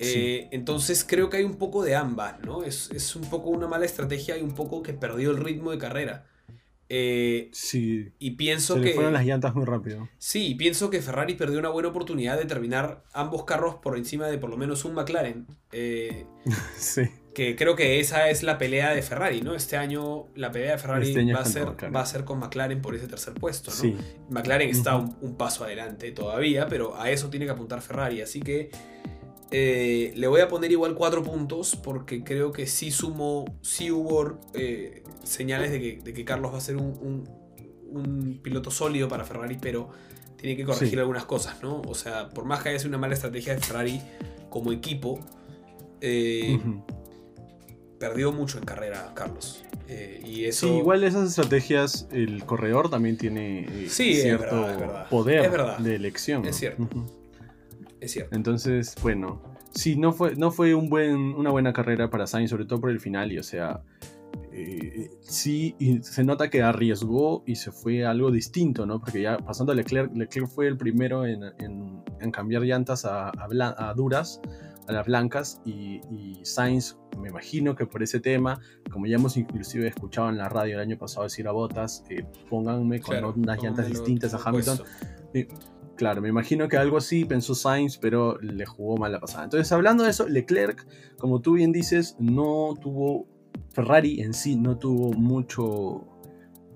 [0.00, 2.62] Eh, entonces creo que hay un poco de ambas, ¿no?
[2.62, 6.26] Es, un poco una mala estrategia y un poco que perdió el ritmo de carrera.
[6.90, 8.12] Eh, sí.
[8.18, 8.86] Y pienso Se que.
[8.88, 10.08] Le fueron las llantas muy rápido.
[10.18, 14.38] Sí, pienso que Ferrari perdió una buena oportunidad de terminar ambos carros por encima de
[14.38, 15.46] por lo menos un McLaren.
[15.72, 16.24] Eh,
[16.76, 17.02] sí.
[17.34, 19.54] Que creo que esa es la pelea de Ferrari, ¿no?
[19.54, 22.80] Este año la pelea de Ferrari este va, a ser, va a ser con McLaren
[22.80, 23.76] por ese tercer puesto, ¿no?
[23.76, 23.96] Sí.
[24.30, 28.22] McLaren está un, paso adelante todavía, pero a eso tiene que apuntar Ferrari.
[28.22, 28.70] Así que
[29.50, 34.38] eh, le voy a poner igual cuatro puntos porque creo que sí sumo, sí hubo
[34.52, 37.28] eh, señales de que, Carlos va a ser un,
[38.42, 39.88] piloto sólido para Ferrari, pero
[40.36, 41.80] tiene que corregir algunas cosas, ¿no?
[41.80, 44.02] O sea, por más que haya sido una mala estrategia de Ferrari
[44.50, 45.18] como equipo,
[46.02, 46.58] eh,
[47.98, 49.64] perdió mucho en carrera Carlos.
[49.88, 50.68] y eso...
[50.68, 56.44] Sí, igual esas estrategias, el corredor también tiene cierto poder de elección.
[56.44, 56.86] Es cierto.
[58.00, 58.34] Es cierto.
[58.34, 62.64] Entonces, bueno, sí, no fue, no fue un buen, una buena carrera para Sainz, sobre
[62.64, 63.82] todo por el final, y o sea,
[64.52, 69.00] eh, sí, se nota que arriesgó y se fue algo distinto, ¿no?
[69.00, 71.42] Porque ya pasando a Leclerc, Leclerc fue el primero en,
[72.32, 73.32] cambiar llantas a,
[73.96, 74.40] duras,
[74.86, 76.00] a las blancas, y,
[76.42, 80.74] Sainz, me imagino que por ese tema, como ya hemos inclusive escuchado en la radio
[80.74, 84.78] el año pasado decir a Botas, eh, pónganme con unas llantas distintas a Hamilton.
[85.98, 89.42] Claro, me imagino que algo así pensó Sainz, pero le jugó mal la pasada.
[89.42, 90.86] Entonces, hablando de eso, Leclerc,
[91.18, 93.26] como tú bien dices, no tuvo.
[93.70, 96.06] Ferrari en sí no tuvo mucho.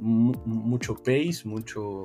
[0.00, 2.04] mucho pace, mucho.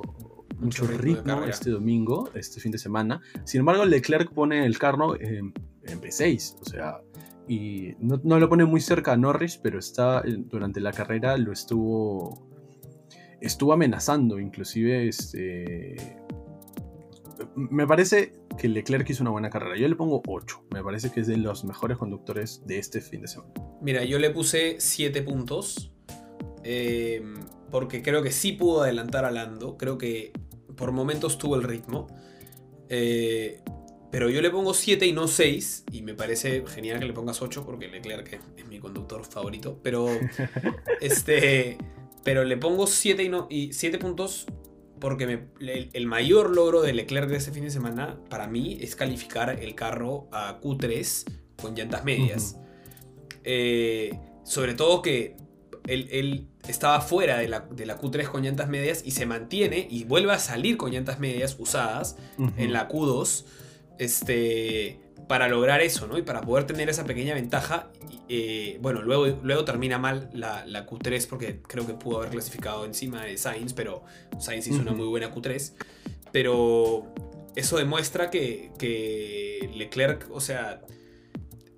[0.60, 3.20] Mucho, ritmo, este domingo, este fin de semana.
[3.44, 5.52] Sin embargo, Leclerc pone el carro en,
[5.84, 7.00] P6, o sea,
[7.46, 11.52] y no, no, lo pone muy cerca a Norris, pero está durante la carrera lo
[11.52, 12.48] estuvo
[13.40, 16.18] estuvo amenazando, inclusive este
[17.54, 19.76] me parece que Leclerc hizo una buena carrera.
[19.76, 20.64] Yo le pongo 8.
[20.72, 23.52] Me parece que es de los mejores conductores de este fin de semana.
[23.80, 25.92] Mira, yo le puse 7 puntos.
[26.64, 27.22] Eh,
[27.70, 29.76] porque creo que sí pudo adelantar a Lando.
[29.76, 30.32] Creo que
[30.76, 32.06] por momentos tuvo el ritmo.
[32.88, 33.62] Eh,
[34.10, 35.84] pero yo le pongo 7 y no 6.
[35.92, 39.80] Y me parece genial que le pongas 8 porque Leclerc es, mi conductor favorito.
[39.82, 40.08] Pero,
[41.00, 41.78] este,
[42.24, 44.46] pero le pongo 7 y, no, y 7 puntos
[45.00, 49.50] porque el, mayor logro de Leclerc de este fin de semana para mí es calificar
[49.50, 51.24] el carro a Q3
[51.60, 52.56] con llantas medias.
[53.44, 55.36] Eh, sobre todo que
[55.86, 60.04] él, estaba fuera de la, de la, Q3 con llantas medias y se mantiene y
[60.04, 62.16] vuelve a salir con llantas medias usadas
[62.56, 63.44] en la Q2.
[63.98, 66.18] Este, para lograr eso, ¿no?
[66.18, 67.90] Y para poder tener esa pequeña ventaja.
[68.28, 73.24] Eh, bueno, luego, luego termina mal la, Q3 porque creo que pudo haber clasificado encima
[73.24, 74.02] de Sainz, pero
[74.40, 75.74] Sainz hizo una muy buena Q3.
[76.32, 77.12] Pero
[77.54, 80.80] eso demuestra que, que Leclerc, o sea,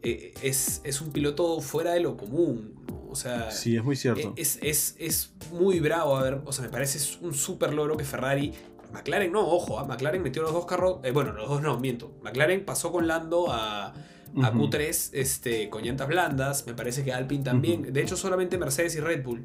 [0.03, 2.75] eh, es, es, un piloto fuera de lo común.
[3.11, 4.33] O sea, sí, es muy cierto.
[4.37, 6.17] Es, es, es, muy bravo.
[6.17, 8.53] A ver, o sea, me parece un súper logro que Ferrari
[8.93, 9.85] McLaren no, ojo, a ¿ah?
[9.85, 10.99] McLaren metió los dos carros.
[11.03, 12.13] Eh, bueno, los dos no, miento.
[12.23, 13.93] McLaren pasó con Lando a,
[14.35, 16.67] Q3 este, con llantas blandas.
[16.67, 17.93] Me parece que Alpine también.
[17.93, 19.45] De hecho, solamente Mercedes y Red Bull.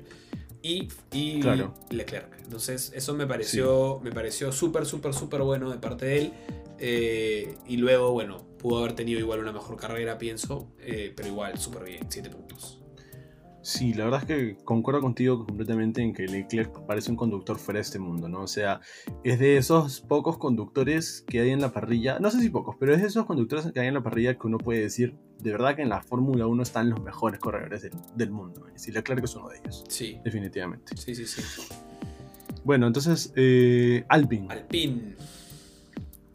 [0.61, 1.43] Y, y
[1.91, 2.39] Leclerc.
[2.43, 6.33] Entonces, eso me pareció me pareció súper, súper, súper bueno de parte de él.
[6.79, 10.67] Eh, y luego, bueno, pudo haber tenido igual una mejor carrera, pienso.
[10.79, 12.79] Eh, pero igual, súper bien, 7 puntos.
[13.65, 17.79] Sí, la verdad es que concuerdo contigo completamente en que Leclerc parece un conductor fuera
[17.79, 18.43] de este mundo, ¿no?
[18.43, 18.79] O sea,
[19.23, 22.93] es de esos pocos conductores que hay en la parrilla, no sé si pocos, pero
[22.93, 25.75] es de esos conductores que hay en la parrilla que uno puede decir, de verdad
[25.75, 28.67] que en la Fórmula 1 están los mejores corredores del, mundo.
[28.67, 29.83] Y Leclerc es uno de ellos.
[29.89, 30.19] Sí.
[30.23, 30.95] Definitivamente.
[30.95, 31.41] Sí, sí, sí.
[32.63, 34.45] Bueno, entonces, eh, Alpine.
[34.47, 35.15] Alpine.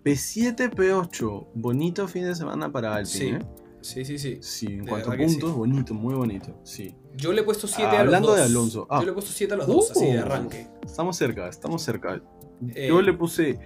[0.05, 1.47] P7, P8.
[1.55, 3.07] Bonito fin de semana para Alpine.
[3.07, 3.27] Sí.
[3.29, 3.60] ¿eh?
[3.83, 4.39] Sí, sí, sí.
[4.41, 6.61] Sí, en cuanto a puntos, bonito, muy bonito.
[6.65, 6.95] Sí.
[7.17, 8.87] Yo le he puesto 7 a los Hablando de Alonso.
[8.91, 10.67] Yo le he puesto 7 a los dos, así de uh, arranque.
[10.85, 12.23] Estamos cerca, estamos cerca.
[12.61, 13.59] Yo eh, le puse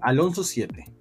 [0.00, 0.92] Alonso 7.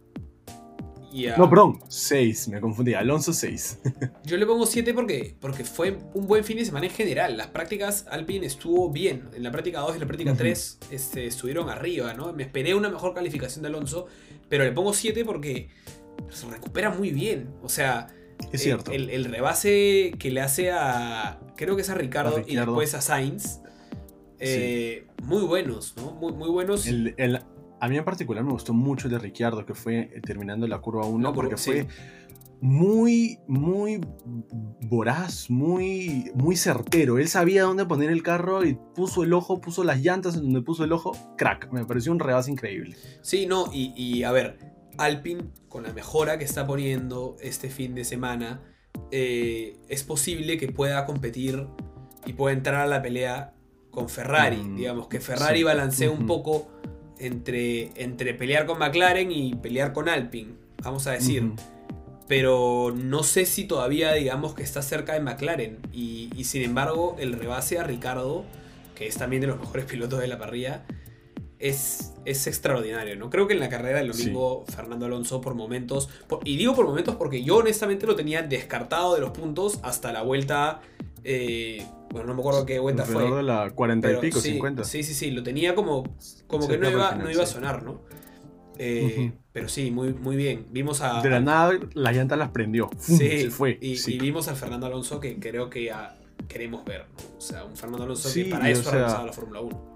[1.38, 2.94] No, perdón, 6, me confundí.
[2.94, 3.80] Alonso 6.
[4.26, 7.38] Yo le pongo 7 porque, porque fue un buen fin de semana en general.
[7.38, 9.30] Las prácticas Alpine estuvo bien.
[9.34, 12.32] En la práctica 2 y en la práctica 3 este, estuvieron arriba, ¿no?
[12.34, 14.08] Me esperé una mejor calificación de Alonso,
[14.48, 15.70] pero le pongo 7 porque
[16.30, 17.54] se recupera muy bien.
[17.62, 18.08] O sea,
[18.52, 18.92] es cierto.
[18.92, 21.40] El, rebase que le hace a.
[21.56, 23.60] Creo que es a Ricardo, y después a Sainz.
[24.40, 26.14] Eh, muy buenos, ¿no?
[26.14, 26.88] Muy, muy buenos.
[26.88, 31.06] a mí en particular me gustó mucho el de Ricciardo, que fue terminando la curva
[31.06, 31.88] 1, porque fue
[32.62, 34.00] muy, muy
[34.82, 37.18] voraz, muy, muy certero.
[37.18, 40.62] Él sabía dónde poner el carro y puso el ojo, puso las llantas en donde
[40.62, 41.12] puso el ojo.
[41.38, 42.96] Crack, me pareció un rebase increíble.
[43.22, 48.04] Sí, no, y, a ver, Alpine, con la mejora que está poniendo este fin de
[48.04, 48.62] semana,
[49.12, 51.68] eh, es posible que pueda competir
[52.26, 53.54] y pueda entrar a la pelea
[53.90, 54.58] con Ferrari.
[54.58, 56.70] Mm, digamos, que Ferrari balancee un poco
[57.18, 61.54] entre, entre pelear con McLaren y pelear con Alpine, vamos a decir
[62.32, 65.80] pero no sé si todavía digamos que está cerca de McLaren.
[65.92, 68.46] Y, sin embargo, el rebase a Ricardo,
[68.96, 70.86] que es también de los mejores pilotos de la parrilla,
[71.60, 73.16] es, es extraordinario.
[73.16, 73.30] ¿no?
[73.30, 76.10] Creo que en la carrera del domingo Fernando Alonso por momentos,
[76.44, 80.22] y digo por momentos porque yo honestamente lo tenía descartado de los puntos hasta la
[80.22, 80.82] vuelta...
[81.24, 83.24] Eh, bueno, no me acuerdo qué vuelta fue.
[83.24, 84.84] de la 40 y pico, 50.
[84.84, 88.02] Sí, sí, sí, lo tenía como, como que no iba, no iba a sonar, ¿no?
[88.78, 90.66] Eh, pero sí, muy, muy bien.
[90.72, 91.22] Vimos a.
[91.22, 92.90] De la nada, la llanta las prendió.
[92.98, 93.78] Sí, fue.
[93.80, 97.06] Y, vimos al Fernando Alonso que creo que ya queremos ver.
[97.38, 99.91] O sea, un Fernando Alonso que para eso ha regresado a la Fórmula 1.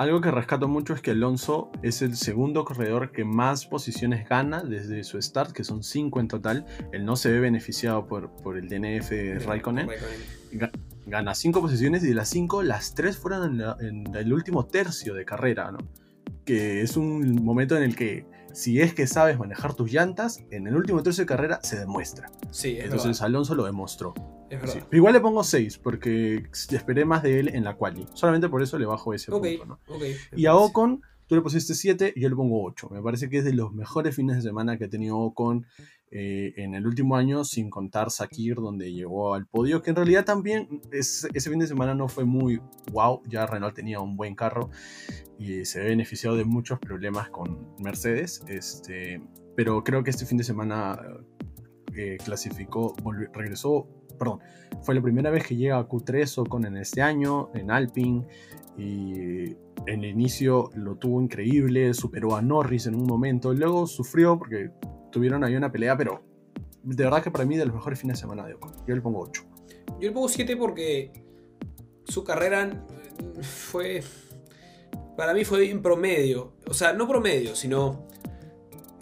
[0.00, 4.62] Algo que rescato mucho es que Alonso es el segundo corredor que más posiciones gana
[4.62, 6.64] desde su start, que son 5 en total.
[6.90, 9.90] Él no se ve beneficiado por, por el DNF de Raikkonen.
[11.04, 15.12] Gana 5 posiciones y de las 5, las 3 fueron en, en, el último tercio
[15.12, 15.80] de carrera, ¿no?
[16.46, 20.66] Que es un momento en el que si es que sabes manejar tus llantas, en
[20.66, 22.30] el último tercio de carrera se demuestra.
[22.50, 24.14] Sí, Entonces Alonso lo demostró.
[24.50, 24.88] Es verdad.
[24.90, 28.06] igual le pongo 6 porque esperé más de él en la quali.
[28.14, 29.64] Solamente por eso le bajo ese punto.
[29.64, 29.78] ¿no?
[30.34, 32.88] y a Ocon, tú le pusiste 7 y yo le pongo 8.
[32.90, 35.66] Me parece que es de los mejores fines de semana que ha tenido Ocon
[36.12, 40.24] eh, en el último año, sin contar Sakir, donde llegó al podio, que en realidad
[40.24, 44.70] también ese fin de semana no fue muy wow, ya Renault tenía un buen carro
[45.38, 49.22] y se ve beneficiado de muchos problemas con Mercedes, este,
[49.56, 51.00] pero creo que este fin de semana
[51.94, 52.96] eh, clasificó,
[53.32, 53.86] regresó,
[54.18, 54.40] perdón,
[54.82, 58.26] fue la primera vez que llega a Q3 o con en este año, en Alpine,
[58.76, 64.38] y en el inicio lo tuvo increíble, superó a Norris en un momento, luego sufrió
[64.38, 64.70] porque
[65.10, 66.22] tuvieron ahí una pelea, pero
[66.82, 68.72] de verdad que para mí de los mejores fines de semana de Ocon.
[68.86, 69.44] Yo le pongo 8.
[70.00, 71.12] Yo le pongo 7 porque
[72.04, 72.84] su carrera
[73.42, 74.02] fue.
[75.16, 76.54] Para mí fue bien promedio.
[76.66, 78.08] O sea, no promedio, sino.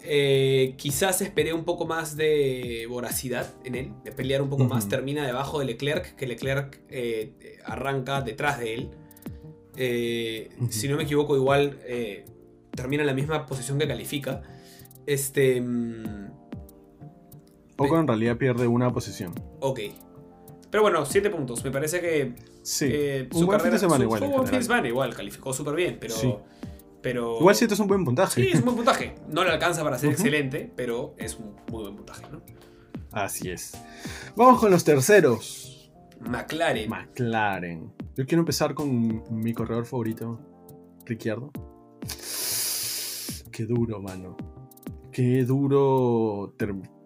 [0.01, 4.87] Eh, quizás esperé un poco más de voracidad en él, de pelear un poco más.
[4.89, 8.89] Termina debajo de Leclerc, que Leclerc eh, arranca detrás de él.
[9.75, 11.79] Eh, si no me equivoco, igual
[12.75, 14.41] termina en la misma posición que califica.
[15.09, 15.59] Este.
[15.59, 16.29] Mm,
[17.75, 19.33] Poco en realidad pierde una posición.
[19.59, 19.79] Ok.
[20.69, 21.63] Pero bueno, 7 puntos.
[21.63, 22.35] Me parece que.
[22.61, 22.85] Sí.
[22.91, 24.19] Eh, un buen fin de semana igual.
[24.29, 25.15] Buen fin de semana igual.
[25.15, 26.45] Calificó súper bien, pero.
[27.01, 27.39] pero...
[27.39, 28.43] Igual 7 es un buen puntaje.
[28.43, 29.15] Sí, es un buen puntaje.
[29.29, 32.43] No le alcanza para ser excelente, pero es un muy buen puntaje, ¿no?
[33.11, 33.81] Así es.
[34.35, 35.91] Vamos con los terceros.
[36.19, 36.87] McLaren.
[36.87, 37.91] McLaren.
[38.15, 40.39] Yo quiero empezar con mi corredor favorito,
[41.07, 41.51] Ricciardo.
[43.51, 44.37] Qué duro, mano
[45.11, 46.53] qué duro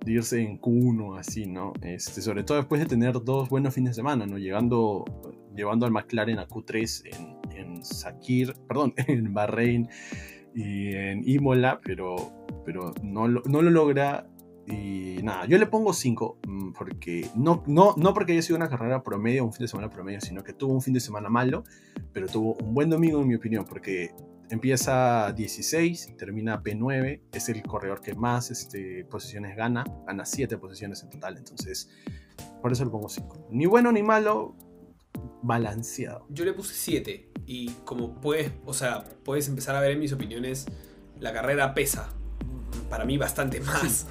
[0.06, 1.74] irse en Q1 así, ¿no?
[1.82, 4.38] Este, sobre todo después de tener dos buenos fines de semana, ¿no?
[4.38, 5.06] Llegando,
[5.56, 7.04] llevando al McLaren a Q3
[7.52, 9.90] en, en Sakir, perdón, en Bahrein
[10.54, 12.16] y en Imola, pero,
[12.66, 14.28] pero no, lo, no lo logra.
[14.66, 18.70] Y nada, yo le pongo 5, mm, porque no, no, no porque haya sido una
[18.70, 21.66] carrera promedio, un fin de semana promedio, sino que tuvo un fin de semana malo,
[22.14, 24.12] pero tuvo un buen domingo en mi opinión, porque
[24.50, 31.02] Empieza 16, termina P9, es el corredor que más este, posiciones gana, gana 7 posiciones
[31.04, 31.90] en total, entonces
[32.62, 33.48] por eso le pongo 5.
[33.52, 34.56] Ni bueno ni malo,
[35.42, 36.26] balanceado.
[36.30, 40.14] Yo le puse 7 y como puedes, o sea, puedes empezar a ver en mis
[40.14, 40.66] opiniones,
[41.20, 42.14] la carrera pesa,
[42.90, 44.08] para mí bastante más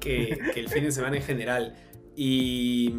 [0.00, 1.76] que, que el fin de semana en general.
[2.16, 2.94] Y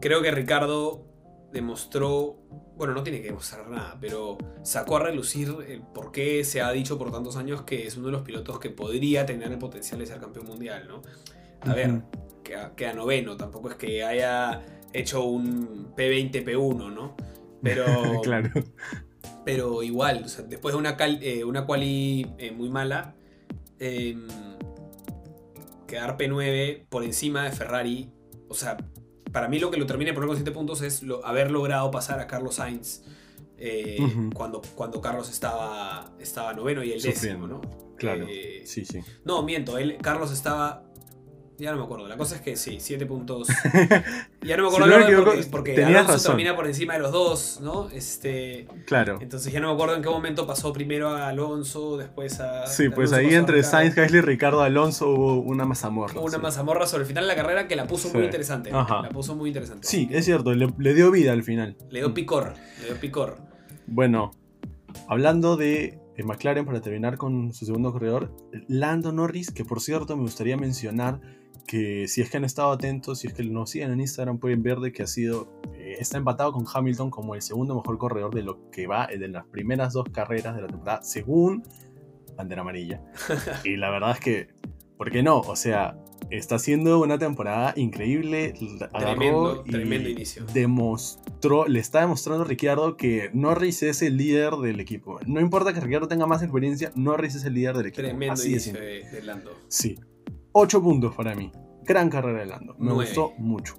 [0.00, 1.07] creo que Ricardo
[1.52, 2.36] demostró
[2.78, 6.70] bueno, no tiene que demostrar nada, pero sacó a relucir el por qué se ha
[6.70, 9.98] dicho por tantos años que es uno de los pilotos que podría tener el potencial
[9.98, 11.02] de ser campeón mundial, ¿no?
[11.62, 12.02] A ver,
[12.44, 17.16] queda, noveno, tampoco es que haya hecho un P20, P1, ¿no?
[17.60, 17.84] Pero.
[18.22, 18.50] claro.
[19.44, 23.16] Pero igual, después de una, eh, una quali eh, muy mala,
[23.80, 24.28] em,
[25.88, 28.12] quedar P9 por encima de Ferrari,
[28.48, 28.76] o sea,
[29.32, 32.26] para mí lo que lo termina poner con 7 puntos es haber logrado pasar a
[32.26, 33.02] Carlos Sainz
[33.58, 33.98] eh,
[34.34, 37.60] cuando, cuando Carlos estaba, estaba noveno y el décimo, ¿no?
[37.96, 38.26] Claro.
[38.28, 39.00] Eh, sí, sí.
[39.24, 40.84] No, miento, él, Carlos estaba
[41.58, 42.06] Ya no me acuerdo.
[42.06, 43.48] La cosa es que sí, 7 puntos.
[44.40, 46.36] Ya no me acuerdo si no porque, porque Alonso razón.
[46.36, 47.90] termina por encima de los dos, ¿no?
[47.90, 49.18] Este, claro.
[49.20, 52.66] Entonces ya no me acuerdo en qué momento pasó primero a Alonso, después a.
[52.66, 56.14] Sí, pues ahí entre Sainz, Gasly y Ricardo Alonso hubo una mazamorra.
[56.14, 58.70] Hubo una mazamorra sobre el final de la carrera que la puso muy interesante.
[58.70, 59.86] La puso muy interesante.
[59.86, 61.76] Sí, es cierto, le, le, dio vida al final.
[61.90, 63.38] Le dio picor, le dio picor.
[63.88, 64.30] Bueno,
[65.08, 68.34] hablando de McLaren para terminar con su segundo corredor,
[68.68, 71.20] Lando Norris, que por cierto me gustaría mencionar
[71.68, 74.62] que si es que han estado atentos, si es que no siguen en Instagram, pueden
[74.64, 78.34] ver de que ha sido, eh, está empatado con Hamilton como el segundo mejor corredor
[78.34, 81.62] de lo que va de las primeras dos carreras de la temporada, según
[82.36, 83.02] bandera amarilla.
[83.64, 84.48] y la verdad es que,
[84.96, 85.40] ¿por qué no?
[85.40, 85.98] O sea,
[86.30, 88.54] está haciendo una temporada increíble.
[88.98, 90.46] Tremendo, tremendo inicio.
[90.54, 95.20] Demostró, le está demostrando a Ricciardo que Norris es el líder del equipo.
[95.26, 98.08] No importa que Ricciardo tenga más experiencia, Norris es el líder del equipo.
[98.08, 99.52] Tremendo inicio de Lando.
[99.68, 99.98] Sí.
[100.52, 101.52] 8 puntos para mí.
[101.84, 102.74] Gran carrera de Lando.
[102.78, 103.76] Me gustó mucho.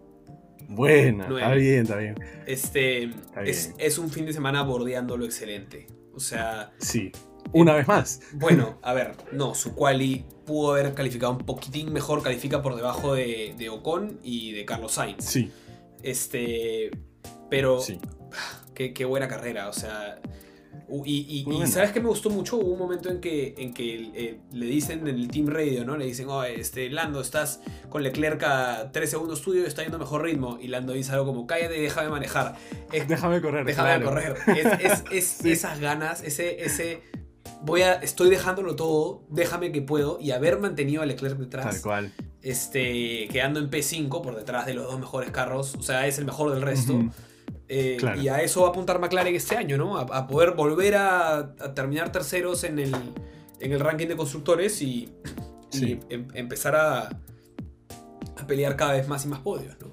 [0.67, 2.15] Buena, está bien, está bien.
[2.45, 3.11] Este
[3.43, 5.87] Es, un fin de semana bordeando lo excelente.
[6.13, 6.71] O sea.
[6.77, 7.11] Sí.
[7.53, 8.21] Una vez más.
[8.33, 13.15] Bueno, a ver, no, su quali pudo haber calificado un poquitín mejor, califica por debajo
[13.15, 15.25] de, de Ocon y de Carlos Sainz.
[15.25, 15.51] Sí.
[16.03, 16.91] Este.
[17.49, 17.79] Pero.
[17.79, 17.99] Sí.
[18.75, 20.21] Qué, qué buena carrera, o sea.
[21.05, 24.65] Y, sabes que me gustó mucho, hubo un momento en que, en que eh, le
[24.65, 25.97] dicen en el Team Radio, ¿no?
[25.97, 29.99] Le dicen, oh, este, Lando, estás con Leclerc a 3 segundos tuyo y está yendo
[29.99, 30.57] mejor ritmo.
[30.61, 32.55] Y Lando dice algo como, cállate y déjame manejar.
[33.07, 33.65] déjame correr.
[33.65, 34.35] Déjame correr.
[35.11, 37.01] Es, esas ganas, ese, ese,
[37.61, 40.19] voy a, estoy dejándolo todo, déjame que puedo.
[40.19, 41.65] Y haber mantenido a Leclerc detrás.
[41.65, 42.13] Tal cual.
[42.41, 45.75] Este, quedando en P5 por detrás de los dos mejores carros.
[45.75, 46.99] O sea, es el mejor del resto.
[47.71, 49.99] Eh, y a eso va a apuntar McLaren este año, ¿no?
[49.99, 52.95] A, poder volver a, terminar terceros en el,
[53.59, 55.13] en el ranking de constructores y,
[56.09, 57.09] em, empezar a,
[58.37, 59.87] a, pelear cada vez más y más podios, ¿no?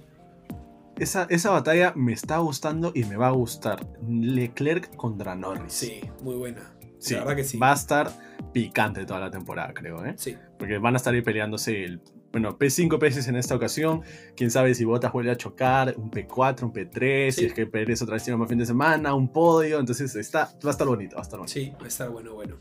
[0.98, 3.86] Esa, esa, batalla me está gustando y me va a gustar.
[4.08, 5.74] Leclerc contra Norris.
[5.74, 6.62] Sí, muy buena.
[7.10, 7.58] la verdad que sí.
[7.58, 8.10] Va a estar
[8.54, 10.14] picante toda la temporada, creo, ¿eh?
[10.16, 10.34] Sí.
[10.58, 12.00] Porque van a estar ahí peleándose el
[12.36, 14.02] bueno, P5 peces en esta ocasión.
[14.36, 18.02] Quién sabe si Botas vuelve a chocar, un P4, un P3, si es que Pérez
[18.02, 19.80] otra vez tiene más fin de semana, un podio.
[19.80, 21.54] Entonces está, va a estar bonito, va a estar bonito.
[21.54, 22.58] Sí, va a estar bueno, bueno.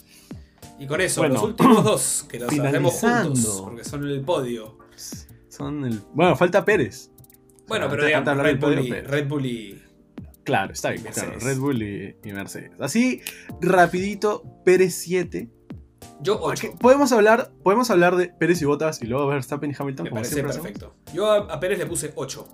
[0.80, 4.78] Y con eso, los últimos dos, que los hacemos juntos, porque son el podio.
[5.50, 6.00] Son el.
[6.14, 7.12] Bueno, falta Pérez.
[7.68, 9.84] Bueno, pero digamos, Red Bull, y, Red Bull y.
[10.46, 12.80] Claro, está bien, claro, Red Bull y, y Mercedes.
[12.80, 13.22] Así,
[13.60, 15.50] rapidito, Pérez 7,
[16.22, 16.76] yo 8.
[16.80, 20.06] Podemos hablar, podemos hablar de Pérez y Botas y luego Verstappen y Hamilton.
[20.06, 20.96] Me parece perfecto.
[21.14, 22.48] Yo a, Pérez le puse 8.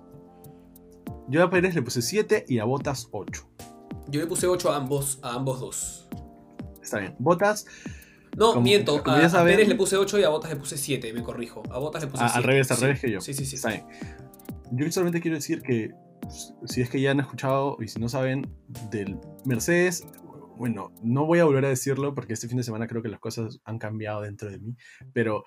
[1.28, 3.48] Yo a Pérez le puse 7 y a Botas 8.
[4.08, 6.08] Yo le puse 8 a ambos, a ambos dos.
[6.82, 7.14] Está bien.
[7.18, 7.66] Botas.
[8.36, 9.02] No, miento.
[9.04, 11.62] a, Pérez le puse 8 y a Botas le puse 7, me corrijo.
[11.70, 12.32] A Botas le puse 7.
[12.34, 13.20] Ah, al revés, al revés que yo.
[13.20, 13.56] Sí, sí, sí.
[13.56, 13.86] Está bien.
[14.72, 15.92] Yo solamente quiero decir que
[16.64, 18.50] si es que ya han escuchado y si no saben
[18.90, 20.06] del Mercedes,
[20.56, 23.20] bueno, no voy a volver a decirlo porque este fin de semana creo que las
[23.20, 24.76] cosas han cambiado dentro de mí,
[25.12, 25.44] pero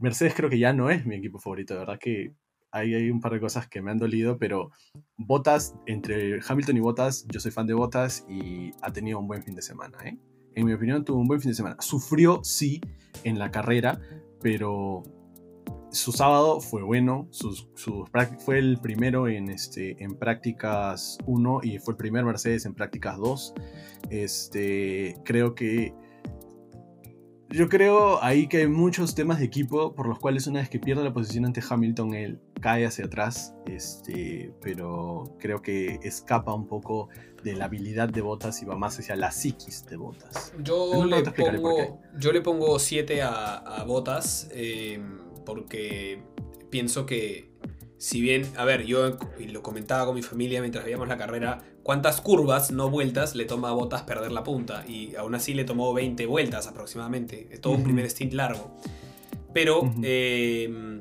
[0.00, 2.34] Mercedes creo que ya no es mi equipo favorito, de verdad que
[2.72, 4.70] hay, un par de cosas que me han dolido, pero
[5.16, 9.42] Bottas, entre Hamilton y Bottas, yo soy fan de Bottas y ha tenido un buen
[9.42, 10.18] fin de semana, ¿eh?
[10.54, 11.76] En mi opinión tuvo un buen fin de semana.
[11.80, 12.80] Sufrió, sí,
[13.24, 14.00] en la carrera,
[14.40, 15.02] pero
[15.90, 17.28] su sábado fue bueno,
[18.44, 23.18] fue el primero en, este, en prácticas 1 y fue el primer Mercedes en prácticas
[23.18, 23.54] 2.
[24.10, 25.94] Este, creo que...
[27.48, 30.80] Yo creo ahí que hay muchos temas de equipo por los cuales una vez que
[30.80, 36.66] pierde la posición ante Hamilton, él cae hacia atrás, este, pero creo que escapa un
[36.66, 37.08] poco
[37.44, 40.52] de la habilidad de Botas y va más hacia la psiquis de Botas.
[40.58, 44.48] Yo, le pongo, yo le pongo 7 a, a Botas.
[44.50, 45.00] Eh,
[45.46, 46.20] porque
[46.68, 47.56] pienso que
[47.98, 52.20] si bien, a ver, yo lo comentaba con mi familia mientras veíamos la carrera, cuántas
[52.20, 54.84] curvas, no vueltas, le toma a Botas perder la punta.
[54.86, 57.48] Y aún así le tomó 20 vueltas aproximadamente.
[57.62, 58.76] Todo un primer stint largo.
[59.54, 61.00] Pero eh,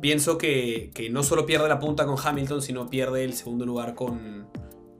[0.00, 3.94] pienso que, que, no solo pierde la punta con Hamilton, sino pierde el segundo lugar
[3.94, 4.48] con,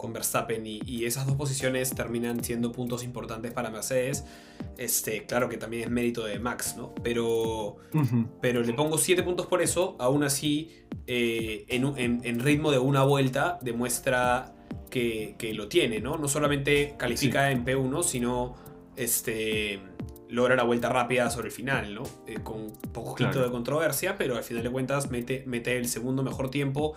[0.02, 4.24] con Verstappen y, esas dos posiciones terminan siendo puntos importantes para Mercedes.
[4.76, 6.92] Este, claro que también es mérito de Max, ¿no?
[7.04, 7.76] Pero,
[8.40, 9.94] pero le pongo 7 puntos por eso.
[10.00, 10.72] Aún así,
[11.06, 14.52] eh, en, ritmo de una vuelta, demuestra
[14.90, 16.18] que, lo tiene, ¿no?
[16.18, 18.56] No solamente califica en P1, sino
[18.96, 19.80] este,
[20.28, 22.02] logra la vuelta rápida sobre el final, ¿no?
[22.26, 26.50] Eh, con poco de controversia, pero al final de cuentas mete, mete el segundo mejor
[26.50, 26.96] tiempo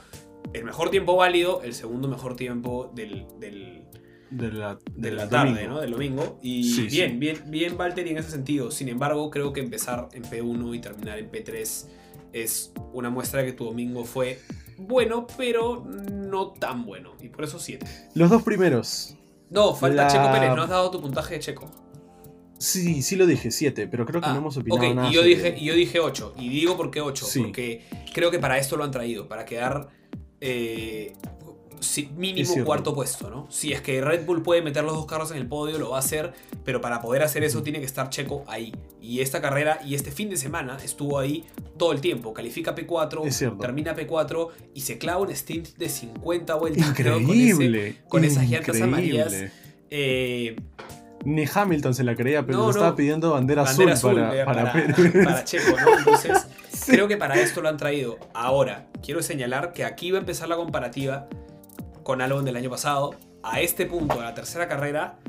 [0.54, 3.26] el mejor tiempo válido, el segundo mejor tiempo del,
[4.30, 5.82] de la, tarde, ¿no?
[5.82, 6.39] Del domingo.
[6.41, 8.72] Y bien, bien, bien Valtteri en ese sentido.
[8.72, 11.86] Sin embargo, creo que empezar en P1 y terminar en P3
[12.34, 14.39] es una muestra de que tu domingo fue
[14.78, 17.14] bueno, pero no tan bueno.
[17.22, 17.86] Y por eso 7.
[18.14, 19.16] Los dos primeros.
[19.50, 20.56] No, falta Checo Pérez.
[20.56, 21.72] No has dado tu puntaje de Checo.
[22.58, 25.10] Sí, sí lo dije, 7, pero creo que no ah, hemos opinado nada.
[25.10, 26.36] Y yo, dije, y yo dije 8.
[26.39, 27.26] Y digo por qué 8.
[27.38, 27.84] Porque
[28.14, 29.28] creo que para esto lo han traído.
[29.28, 29.89] Para quedar
[30.48, 31.14] eh,
[32.16, 33.48] mínimo cuarto puesto, ¿no?
[33.50, 35.98] Si es que Red Bull puede meter los dos carros en el podio, lo va
[35.98, 36.34] a hacer,
[36.64, 38.74] pero para poder hacer eso tiene que estar Checo ahí.
[39.02, 41.46] Y esta carrera y este fin de semana estuvo ahí
[41.78, 42.34] todo el tiempo.
[42.34, 46.88] Califica P4, termina P4 y se clava un stint de 50 vueltas.
[46.89, 47.98] Increíble.
[48.08, 49.34] con, esas llantas amarillas.
[49.89, 50.56] Eh,
[51.24, 55.98] Ni Hamilton se la creía, pero estaba pidiendo bandera, azul, para, eh, para, Checo, ¿no?
[55.98, 56.48] Entonces,
[56.86, 58.18] creo que para esto lo han traído.
[58.34, 61.28] Ahora, quiero señalar que aquí va a empezar la comparativa
[62.04, 63.16] con Albon del año pasado.
[63.44, 65.20] A este punto, de la tercera carrera,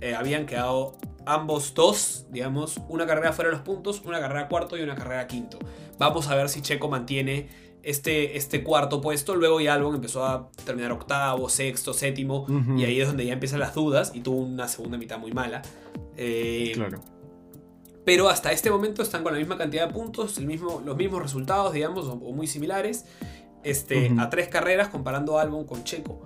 [0.00, 0.96] eh, habían quedado
[1.26, 5.26] ambos dos, digamos, una carrera fuera de los puntos, una carrera cuarto y una carrera
[5.26, 5.58] quinto.
[5.98, 7.48] Vamos a ver si Checo mantiene
[7.82, 9.34] este, este cuarto puesto.
[9.36, 12.46] Luego ya Albon empezó a terminar octavo, sexto, séptimo,
[12.76, 15.62] y ahí es donde ya empiezan las dudas y tuvo una segunda mitad muy mala.
[16.16, 17.00] Eh, claro.
[18.04, 21.22] Pero hasta este momento están con la misma cantidad de puntos, el mismo, los mismos
[21.22, 23.06] resultados, digamos, o muy similares
[23.64, 26.20] este, a tres carreras comparando álbum con Checo.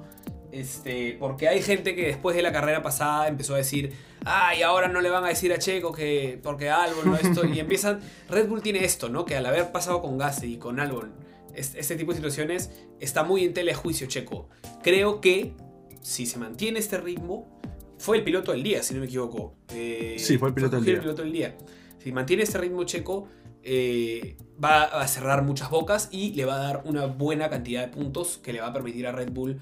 [0.51, 3.93] Este, porque hay gente que después de la carrera pasada empezó a decir,
[4.24, 7.61] ay, ahora no le van a decir a Checo que porque Albon no esto, y
[7.61, 9.24] empiezan, Red Bull tiene esto, ¿no?
[9.24, 11.12] Que al haber pasado con Gasly y con Albon,
[11.55, 12.70] este, tipo de situaciones,
[13.01, 14.49] está muy en telejuicio Checo.
[14.83, 15.55] Creo que
[16.01, 17.57] si se mantiene este ritmo,
[17.99, 19.55] fue el piloto del día, si no me equivoco.
[19.74, 20.94] Eh, sí, fue el piloto, del, día.
[20.94, 21.57] el piloto del día.
[21.99, 23.28] Si mantiene este ritmo Checo,
[23.62, 27.88] eh, va a cerrar muchas bocas y le va a dar una buena cantidad de
[27.88, 29.59] puntos que le va a permitir a Red Bull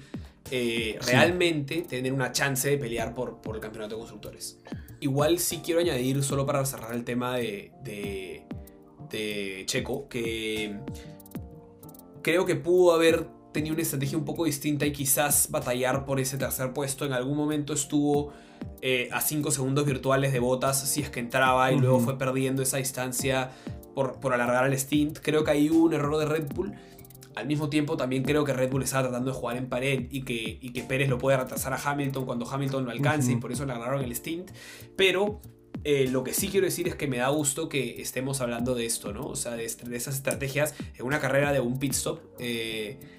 [0.51, 4.59] eh, realmente tener una chance de pelear por, por, el campeonato de constructores.
[4.99, 8.43] Igual sí quiero añadir, solo para cerrar el tema de, de,
[9.09, 10.79] de Checo, que
[12.21, 13.27] creo que pudo haber
[13.57, 17.05] tenido una estrategia un poco distinta y quizás batallar por ese tercer puesto.
[17.05, 18.31] En algún momento estuvo
[18.83, 22.61] eh, a 5 segundos virtuales de botas si es que entraba y luego fue perdiendo
[22.61, 23.49] esa distancia
[23.95, 25.17] por, alargar el stint.
[25.23, 26.71] Creo que ahí hubo un error de Red Bull.
[27.33, 30.21] Al mismo tiempo también creo que Red Bull estaba tratando de jugar en pared y
[30.21, 33.65] que, que Pérez lo puede retrasar a Hamilton cuando Hamilton lo alcance y por eso
[33.65, 34.51] le agarraron el stint.
[34.95, 35.41] Pero
[35.83, 38.85] eh, lo que sí quiero decir es que me da gusto que estemos hablando de
[38.85, 39.25] esto, ¿no?
[39.25, 42.19] O sea, de, esas estrategias en una carrera de un pit stop.
[42.39, 43.16] Eh,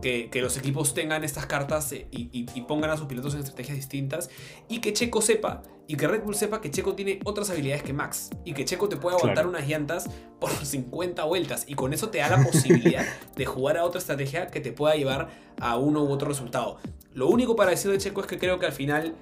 [0.00, 4.30] que, los equipos tengan estas cartas eh, y, pongan a sus pilotos en estrategias distintas
[4.68, 7.92] y que Checo sepa y que Red Bull sepa que Checo tiene otras habilidades que
[7.92, 10.08] Max y que Checo te puede aguantar unas llantas
[10.38, 13.04] por 50 vueltas y con eso te da la posibilidad
[13.36, 15.28] de jugar a otra estrategia que te pueda llevar
[15.60, 16.78] a uno u otro resultado.
[17.12, 19.14] Lo único para decir de Checo es que creo que al final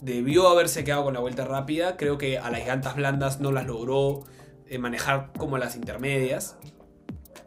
[0.00, 3.66] debió haberse quedado con la vuelta rápida, creo que a las llantas blandas no las
[3.66, 4.24] logró
[4.66, 6.56] eh, manejar como las intermedias.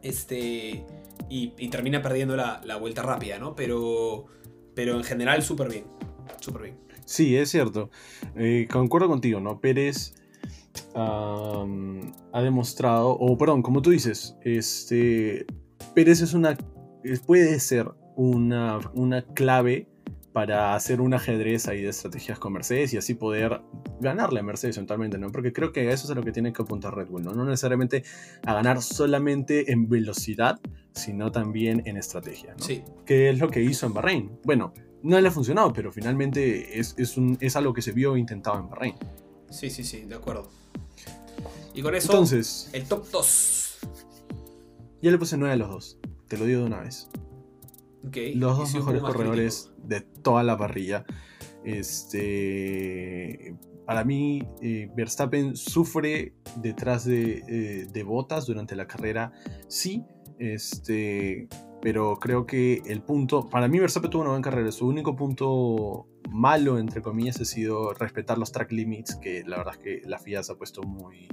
[0.01, 0.85] Este
[1.29, 3.55] y, termina perdiendo la, vuelta rápida, ¿no?
[3.55, 4.25] Pero,
[4.73, 5.85] pero en general súper bien,
[6.39, 6.77] súper bien.
[7.05, 7.89] Sí, es cierto.
[8.35, 9.59] Eh, concuerdo contigo, ¿no?
[9.59, 10.15] Pérez
[10.95, 15.45] ha demostrado, o perdón, como tú dices, este,
[15.93, 16.57] Pérez es una,
[17.25, 19.87] puede ser una, una clave
[20.35, 23.61] para hacer un ajedrez ahí de estrategias con Mercedes y así poder
[24.01, 25.31] ganarle a Mercedes eventualmente, ¿no?
[25.31, 27.33] Porque creo que eso es a lo que tiene que apuntar Red Bull, ¿no?
[27.33, 28.03] No necesariamente
[28.45, 30.59] a ganar solamente en velocidad,
[30.91, 32.65] sino también en estrategia, ¿no?
[32.65, 32.83] Sí.
[33.05, 34.37] Que es lo que hizo en Bahrein.
[34.43, 34.73] Bueno,
[35.03, 38.59] no le ha funcionado, pero finalmente es, es, un, es algo que se vio intentado
[38.59, 38.95] en Bahrein.
[39.49, 40.49] Sí, sí, sí, de acuerdo.
[41.73, 43.77] Y con eso, Entonces, el top 2.
[45.01, 47.07] Ya le puse 9 a los dos, te lo digo de una vez.
[48.35, 51.05] Los dos mejores corredores de toda la parrilla.
[51.63, 59.31] Este, para mí, eh, Verstappen sufre detrás de, eh, de, Botas durante la carrera,
[59.67, 60.03] sí,
[60.37, 61.47] este,
[61.81, 66.07] pero creo que el punto, para mí Verstappen tuvo una buena carrera, su único punto
[66.29, 70.19] malo, entre comillas, ha sido respetar los track limits, que la verdad es que la
[70.19, 71.27] FIA se ha puesto muy,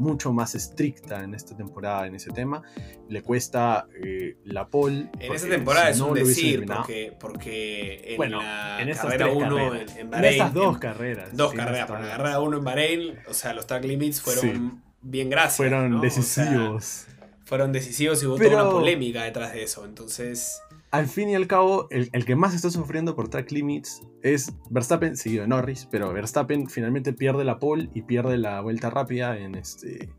[0.00, 2.62] mucho más estricta en esta temporada en ese tema.
[3.08, 5.10] Le cuesta eh, la pole.
[5.18, 10.12] En esta temporada es un decir, porque, porque en la en carrera 1 en, Bahrein.
[10.12, 11.36] En estas dos carreras.
[11.36, 14.82] Dos carreras, pero en la carrera 1 en Bahrein, o sea, los track limits fueron
[15.02, 15.56] bien gracias.
[15.56, 17.06] Fueron decisivos.
[17.44, 19.84] fueron decisivos y hubo toda una polémica detrás de eso.
[19.84, 24.52] Entonces al fin y al cabo, el, que más está sufriendo por track limits es
[24.70, 29.38] Verstappen, seguido de Norris, pero Verstappen finalmente pierde la pole y pierde la vuelta rápida
[29.38, 30.10] en este.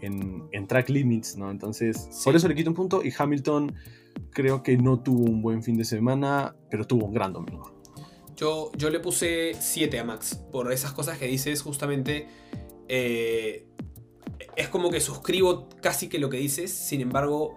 [0.00, 1.50] En, track limits, ¿no?
[1.50, 3.02] Entonces, por eso le quito un punto.
[3.04, 3.74] Y Hamilton
[4.30, 7.70] creo que no tuvo un buen fin de semana, pero tuvo un gran domingo.
[8.36, 12.28] Yo, yo le puse 7 a Max por esas cosas que dices, justamente.
[12.88, 13.66] Eh,
[14.56, 17.54] es como que suscribo casi que lo que dices, sin embargo,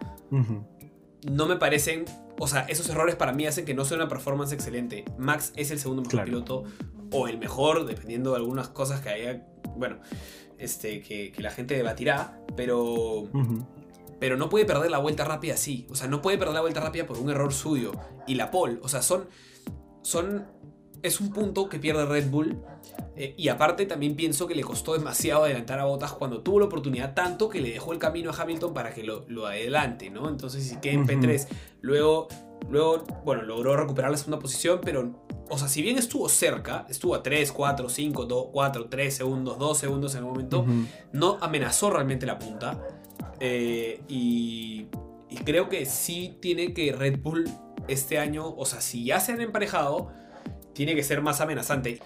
[1.30, 2.06] no me parecen,
[2.40, 5.06] o sea, esos errores para mí hacen que no sea una performance excelente.
[5.18, 6.64] Max es el segundo mejor piloto,
[7.12, 9.46] o el mejor, dependiendo de algunas cosas que haya,
[9.76, 10.00] bueno,
[10.58, 13.30] este, que, la gente debatirá, pero...
[14.20, 15.86] Pero no puede perder la vuelta rápida así.
[15.90, 17.92] O sea, no puede perder la vuelta rápida por un error suyo.
[18.26, 18.80] Y la pole.
[18.82, 19.28] O sea, son.
[20.02, 20.48] Son.
[21.04, 22.58] Es un punto que pierde Red Bull.
[23.16, 26.66] Eh, y aparte también pienso que le costó demasiado adelantar a Bottas cuando tuvo la
[26.66, 30.30] oportunidad, tanto que le dejó el camino a Hamilton para que lo, lo adelante, ¿no?
[30.30, 31.47] Entonces si queda en P3.
[31.82, 32.28] Luego,
[32.70, 37.14] luego, bueno, logró recuperar la segunda posición, pero, o sea, si bien estuvo cerca, estuvo
[37.14, 40.66] a 3, 4, 5, 2, 4, 3 segundos, 2 segundos en el momento,
[41.12, 42.82] no amenazó realmente la punta.
[43.39, 44.88] Eh, y,
[45.45, 47.49] creo que sí tiene que Red Bull
[47.88, 50.12] este año, o sea, si ya se han emparejado,
[50.74, 52.00] tiene que ser más amenazante.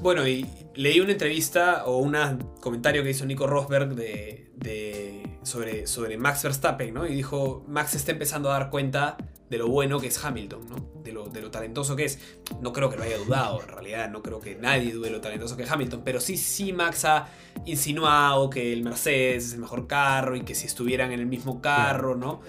[0.00, 2.14] Bueno, y leí una entrevista o un
[2.60, 7.06] comentario que hizo Nico Rosberg de, sobre, Max Verstappen, ¿no?
[7.06, 9.16] Y dijo, Max está empezando a dar cuenta
[9.48, 11.02] de lo bueno que es Hamilton, ¿no?
[11.02, 12.18] De lo, de lo talentoso que es.
[12.60, 15.56] No creo que lo haya dudado, en realidad, no creo que nadie dude lo talentoso
[15.56, 17.28] que es Hamilton, pero sí, sí Max ha
[17.64, 21.62] insinuado que el Mercedes es el mejor carro y que si estuvieran en el mismo
[21.62, 22.42] carro, ¿no?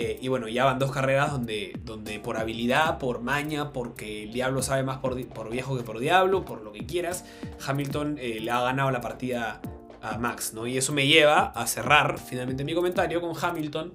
[0.00, 4.32] Eh, y bueno, ya van dos carreras donde, donde por habilidad, por maña, porque el
[4.32, 7.24] diablo sabe más por, por viejo que por diablo, por lo que quieras,
[7.66, 9.60] Hamilton eh, le ha ganado la partida
[10.00, 10.68] a Max, ¿no?
[10.68, 13.92] Y eso me lleva a cerrar finalmente mi comentario con Hamilton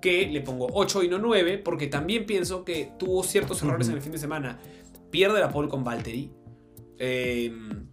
[0.00, 3.96] que le pongo 8 y no 9, porque también pienso que tuvo ciertos errores en
[3.96, 4.60] el fin de semana.
[5.10, 6.30] Pierde la pole con Valtteri.
[6.96, 7.88] Em,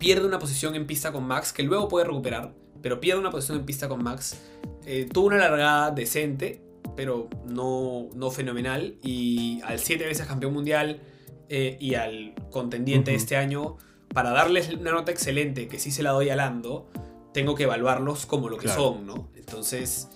[0.00, 2.52] pierde una posición en pista con Max, que luego puede recuperar,
[2.82, 4.40] pero pierde una posición en pista con Max.
[4.84, 6.63] Eh, tuvo una largada decente,
[6.96, 8.96] pero no, no fenomenal.
[9.02, 11.00] Y al 7 veces campeón mundial
[11.48, 13.76] eh, y al contendiente este año,
[14.12, 16.88] para darles una nota excelente, que sí se la doy a Lando,
[17.32, 19.30] tengo que evaluarlos como lo que son, ¿no?
[19.34, 20.08] Entonces,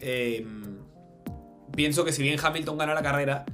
[0.00, 0.78] Em,
[1.76, 3.44] pienso que si bien Hamilton gana la carrera,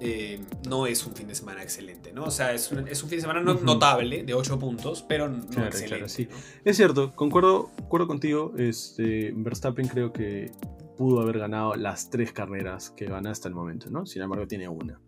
[0.00, 2.24] em, no es un fin de semana excelente, ¿no?
[2.24, 6.28] O sea, es un, fin de semana notable, de 8 puntos, pero no excelente.
[6.64, 8.52] Es cierto, concuerdo, concuerdo contigo.
[8.58, 10.50] Este, Verstappen creo que
[10.96, 14.06] pudo haber ganado las tres carreras que gana hasta el momento, ¿no?
[14.06, 15.00] Sin embargo, tiene una.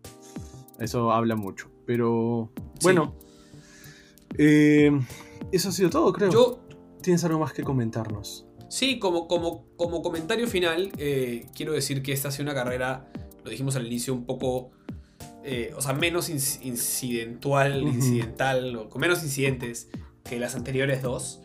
[0.78, 1.70] Eso habla mucho.
[1.86, 2.50] Pero,
[2.82, 3.14] bueno.
[4.36, 5.06] Em,
[5.52, 6.30] eso ha sido todo, creo.
[6.30, 6.66] Yo,
[7.06, 8.46] ¿Tienes algo más que comentarnos?
[8.68, 13.08] Sí, como, como, como comentario final, eh, quiero decir que esta ha sido una carrera,
[13.44, 14.72] lo dijimos al inicio, un poco,
[15.44, 19.88] eh, o sea, menos incidental, incidental, o con menos incidentes
[20.24, 21.42] que las anteriores dos.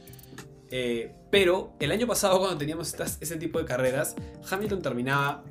[0.72, 4.16] Eh, pero el año pasado, cuando teníamos ese tipo de carreras,
[4.50, 5.44] Hamilton terminaba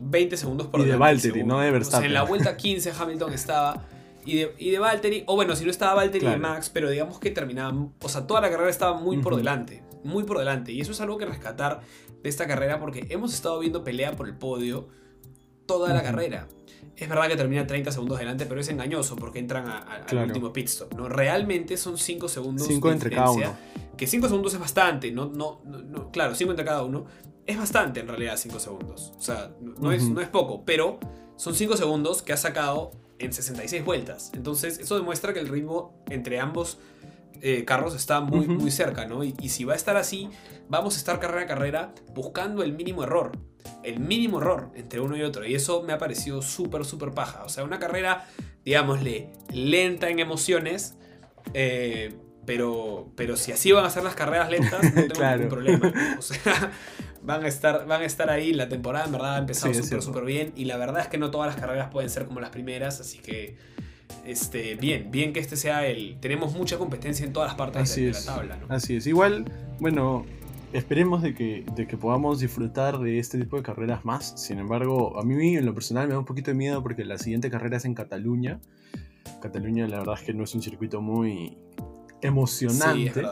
[0.00, 0.88] 20 segundos por delante.
[0.88, 1.98] Y de Valtteri, no de Verstappen.
[1.98, 3.84] O sea, en la vuelta 15 Hamilton estaba.
[4.24, 7.20] Y de, y de Valtteri, o bueno, si no estaba Valtteri y Max, pero digamos
[7.20, 7.72] que terminaba.
[8.00, 10.72] O sea, toda la carrera estaba muy por delante muy por delante.
[10.72, 11.80] Y eso es algo que rescatar
[12.22, 14.88] de esta carrera porque hemos estado viendo pelea por el podio
[15.66, 16.48] toda la carrera.
[16.96, 20.68] Es verdad que termina 30 segundos delante, pero es engañoso porque entran al último pit
[20.68, 20.94] stop.
[20.94, 21.08] ¿no?
[21.08, 23.54] Realmente son 5 segundos 5 entre cada uno.
[23.96, 27.06] Que 5 segundos es bastante, no, no, no, claro, 5 entre cada uno.
[27.46, 29.14] Es bastante en realidad 5 segundos.
[29.16, 30.98] O sea, no, es, no es poco, pero
[31.36, 34.32] son 5 segundos que ha sacado en 66 vueltas.
[34.34, 36.78] Entonces, eso demuestra que el ritmo entre ambos
[37.42, 39.22] eh, Carlos está muy, muy cerca, ¿no?
[39.22, 40.28] Y, si va a estar así,
[40.68, 43.32] vamos a estar carrera a carrera buscando el mínimo error.
[43.82, 45.44] El mínimo error entre uno y otro.
[45.44, 47.44] Y eso me ha parecido súper, súper paja.
[47.44, 48.26] O sea, una carrera,
[48.64, 50.96] digámosle, lenta en emociones.
[51.54, 52.14] Eh,
[52.46, 55.92] pero, pero si así van a ser las carreras lentas, no tengo ningún problema.
[56.18, 56.72] O sea,
[57.22, 58.52] van a, estar, van a estar ahí.
[58.52, 60.52] La temporada en verdad ha empezado súper, súper bien.
[60.56, 63.00] Y la verdad es que no todas las carreras pueden ser como las primeras.
[63.00, 63.56] Así que
[64.24, 66.18] este, bien, bien que este sea el.
[66.20, 68.58] Tenemos mucha competencia en todas las partes de, la tabla.
[68.68, 69.06] Así es.
[69.06, 69.44] Igual,
[69.80, 70.24] bueno,
[70.72, 74.40] esperemos de que, de que podamos disfrutar de este tipo de carreras más.
[74.40, 77.18] Sin embargo, a mí en lo personal me da un poquito de miedo porque la
[77.18, 78.60] siguiente carrera es en Cataluña.
[79.42, 81.56] Cataluña, la verdad es que no es un circuito muy
[82.26, 83.22] emocionante.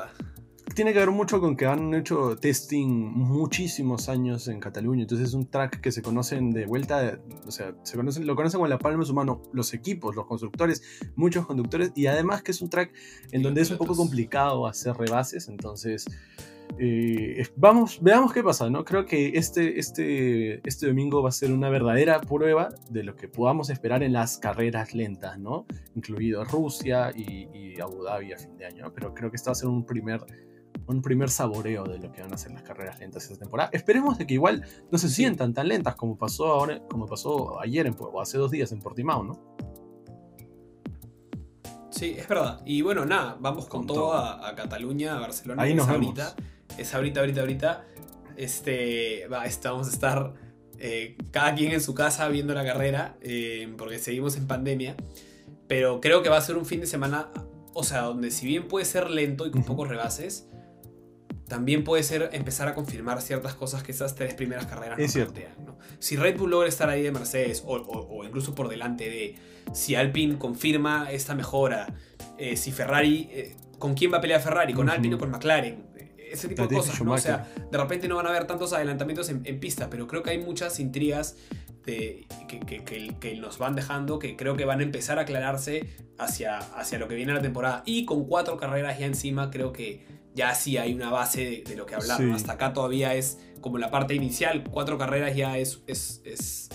[0.74, 5.02] Tiene que ver mucho con que han hecho testing muchísimos años en Cataluña.
[5.02, 8.60] Entonces es un track que se conocen de vuelta, o sea, se conocen, lo conocen
[8.60, 10.82] con la palma de su mano los equipos, los constructores,
[11.14, 11.92] muchos conductores.
[11.94, 12.92] Y además que es un track
[13.30, 15.48] en donde es un poco complicado hacer rebases.
[15.48, 16.06] Entonces,
[16.78, 18.84] eh, vamos, veamos qué pasa, ¿no?
[18.84, 23.28] Creo que este, este, este domingo va a ser una verdadera prueba de lo que
[23.28, 25.66] podamos esperar en las carreras lentas, ¿no?
[25.94, 28.92] Incluido Rusia y, y Abu Dhabi a fin de año.
[28.92, 30.24] Pero creo que este va a ser un primer
[30.86, 33.70] un primer saboreo de lo que van a ser las carreras lentas esta temporada.
[33.72, 37.86] Esperemos de que igual no se sientan tan lentas como pasó ahora, como pasó ayer
[37.86, 39.54] en, o hace dos días en Portimao, ¿no?
[41.90, 42.60] Sí, es verdad.
[42.66, 45.62] Y bueno, nada, vamos con, todo, A, Cataluña, a Barcelona.
[45.62, 46.18] Ahí nos vemos.
[46.76, 47.84] es ahorita, ahorita, ahorita.
[48.36, 50.34] Este, va, este, vamos a estar
[50.78, 54.96] eh, cada quien en su casa viendo la carrera, eh, porque seguimos en pandemia.
[55.68, 57.30] Pero creo que va a ser un fin de semana,
[57.74, 60.48] o sea, donde si bien puede ser lento y con pocos rebases,
[61.48, 65.40] también puede ser empezar a confirmar ciertas cosas que esas tres primeras carreras es cierto.
[65.98, 69.36] Si Red Bull logra estar ahí de Mercedes o, incluso por delante de
[69.72, 71.94] si Alpine confirma esta mejora,
[72.38, 74.72] eh, si Ferrari, eh, ¿con quién va a pelear Ferrari?
[74.72, 75.84] ¿Con Alpine o con McLaren?
[76.16, 77.12] Ese tipo de cosas, ¿no?
[77.12, 80.30] O sea, de repente no van a haber tantos adelantamientos en, pista, pero creo que
[80.30, 81.36] hay muchas intrigas
[81.84, 85.86] de, que, nos van dejando que creo que van a empezar a aclararse
[86.18, 87.82] hacia, hacia lo que viene la temporada.
[87.86, 91.86] Y con cuatro carreras ya encima, creo que ya sí hay una base de, lo
[91.86, 92.20] que hablar.
[92.32, 95.82] Hasta acá todavía es como la parte inicial, cuatro carreras ya es...
[95.86, 96.68] es,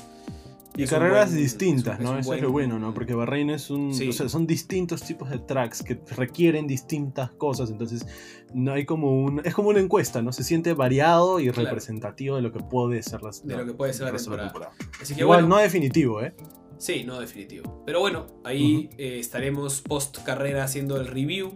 [0.76, 2.18] y carreras distintas, ¿no?
[2.18, 2.94] Eso es lo bueno, ¿no?
[2.94, 3.90] Porque Bahrein es un...
[3.90, 8.06] O sea, son distintos tipos de tracks que requieren distintas cosas, entonces
[8.54, 9.42] no hay como un...
[9.44, 10.32] Es como una encuesta, ¿no?
[10.32, 13.92] Se siente variado y representativo de lo que puede ser la, De lo que puede
[13.92, 14.72] ser la temporada.
[15.02, 16.34] Así que Igual, no definitivo, ¿eh?
[16.78, 17.84] Sí, no definitivo.
[17.86, 21.52] Pero bueno, ahí eh, estaremos post carrera haciendo el review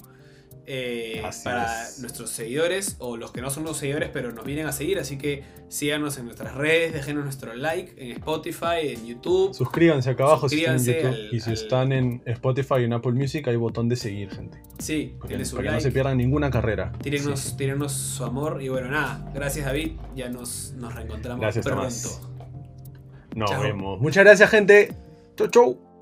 [0.66, 1.68] eh, para
[2.00, 5.00] nuestros seguidores o los que no son los seguidores pero nos vienen a seguir.
[5.00, 9.54] Así que síganos en nuestras redes, déjenos nuestro like en Spotify, en YouTube.
[9.54, 11.34] Suscríbanse acá abajo si están en YouTube.
[11.34, 14.62] y si están en Spotify y en Apple Music hay botón de seguir, gente.
[14.80, 16.92] Sí, para, que no se pierdan ninguna carrera.
[17.02, 19.30] Tírenos, su amor y bueno, nada.
[19.34, 22.34] Gracias David, ya nos, nos reencontramos gracias, pronto.
[23.36, 24.00] Nos vemos.
[24.00, 24.94] Muchas gracias, gente.
[25.36, 25.93] Chau, chau.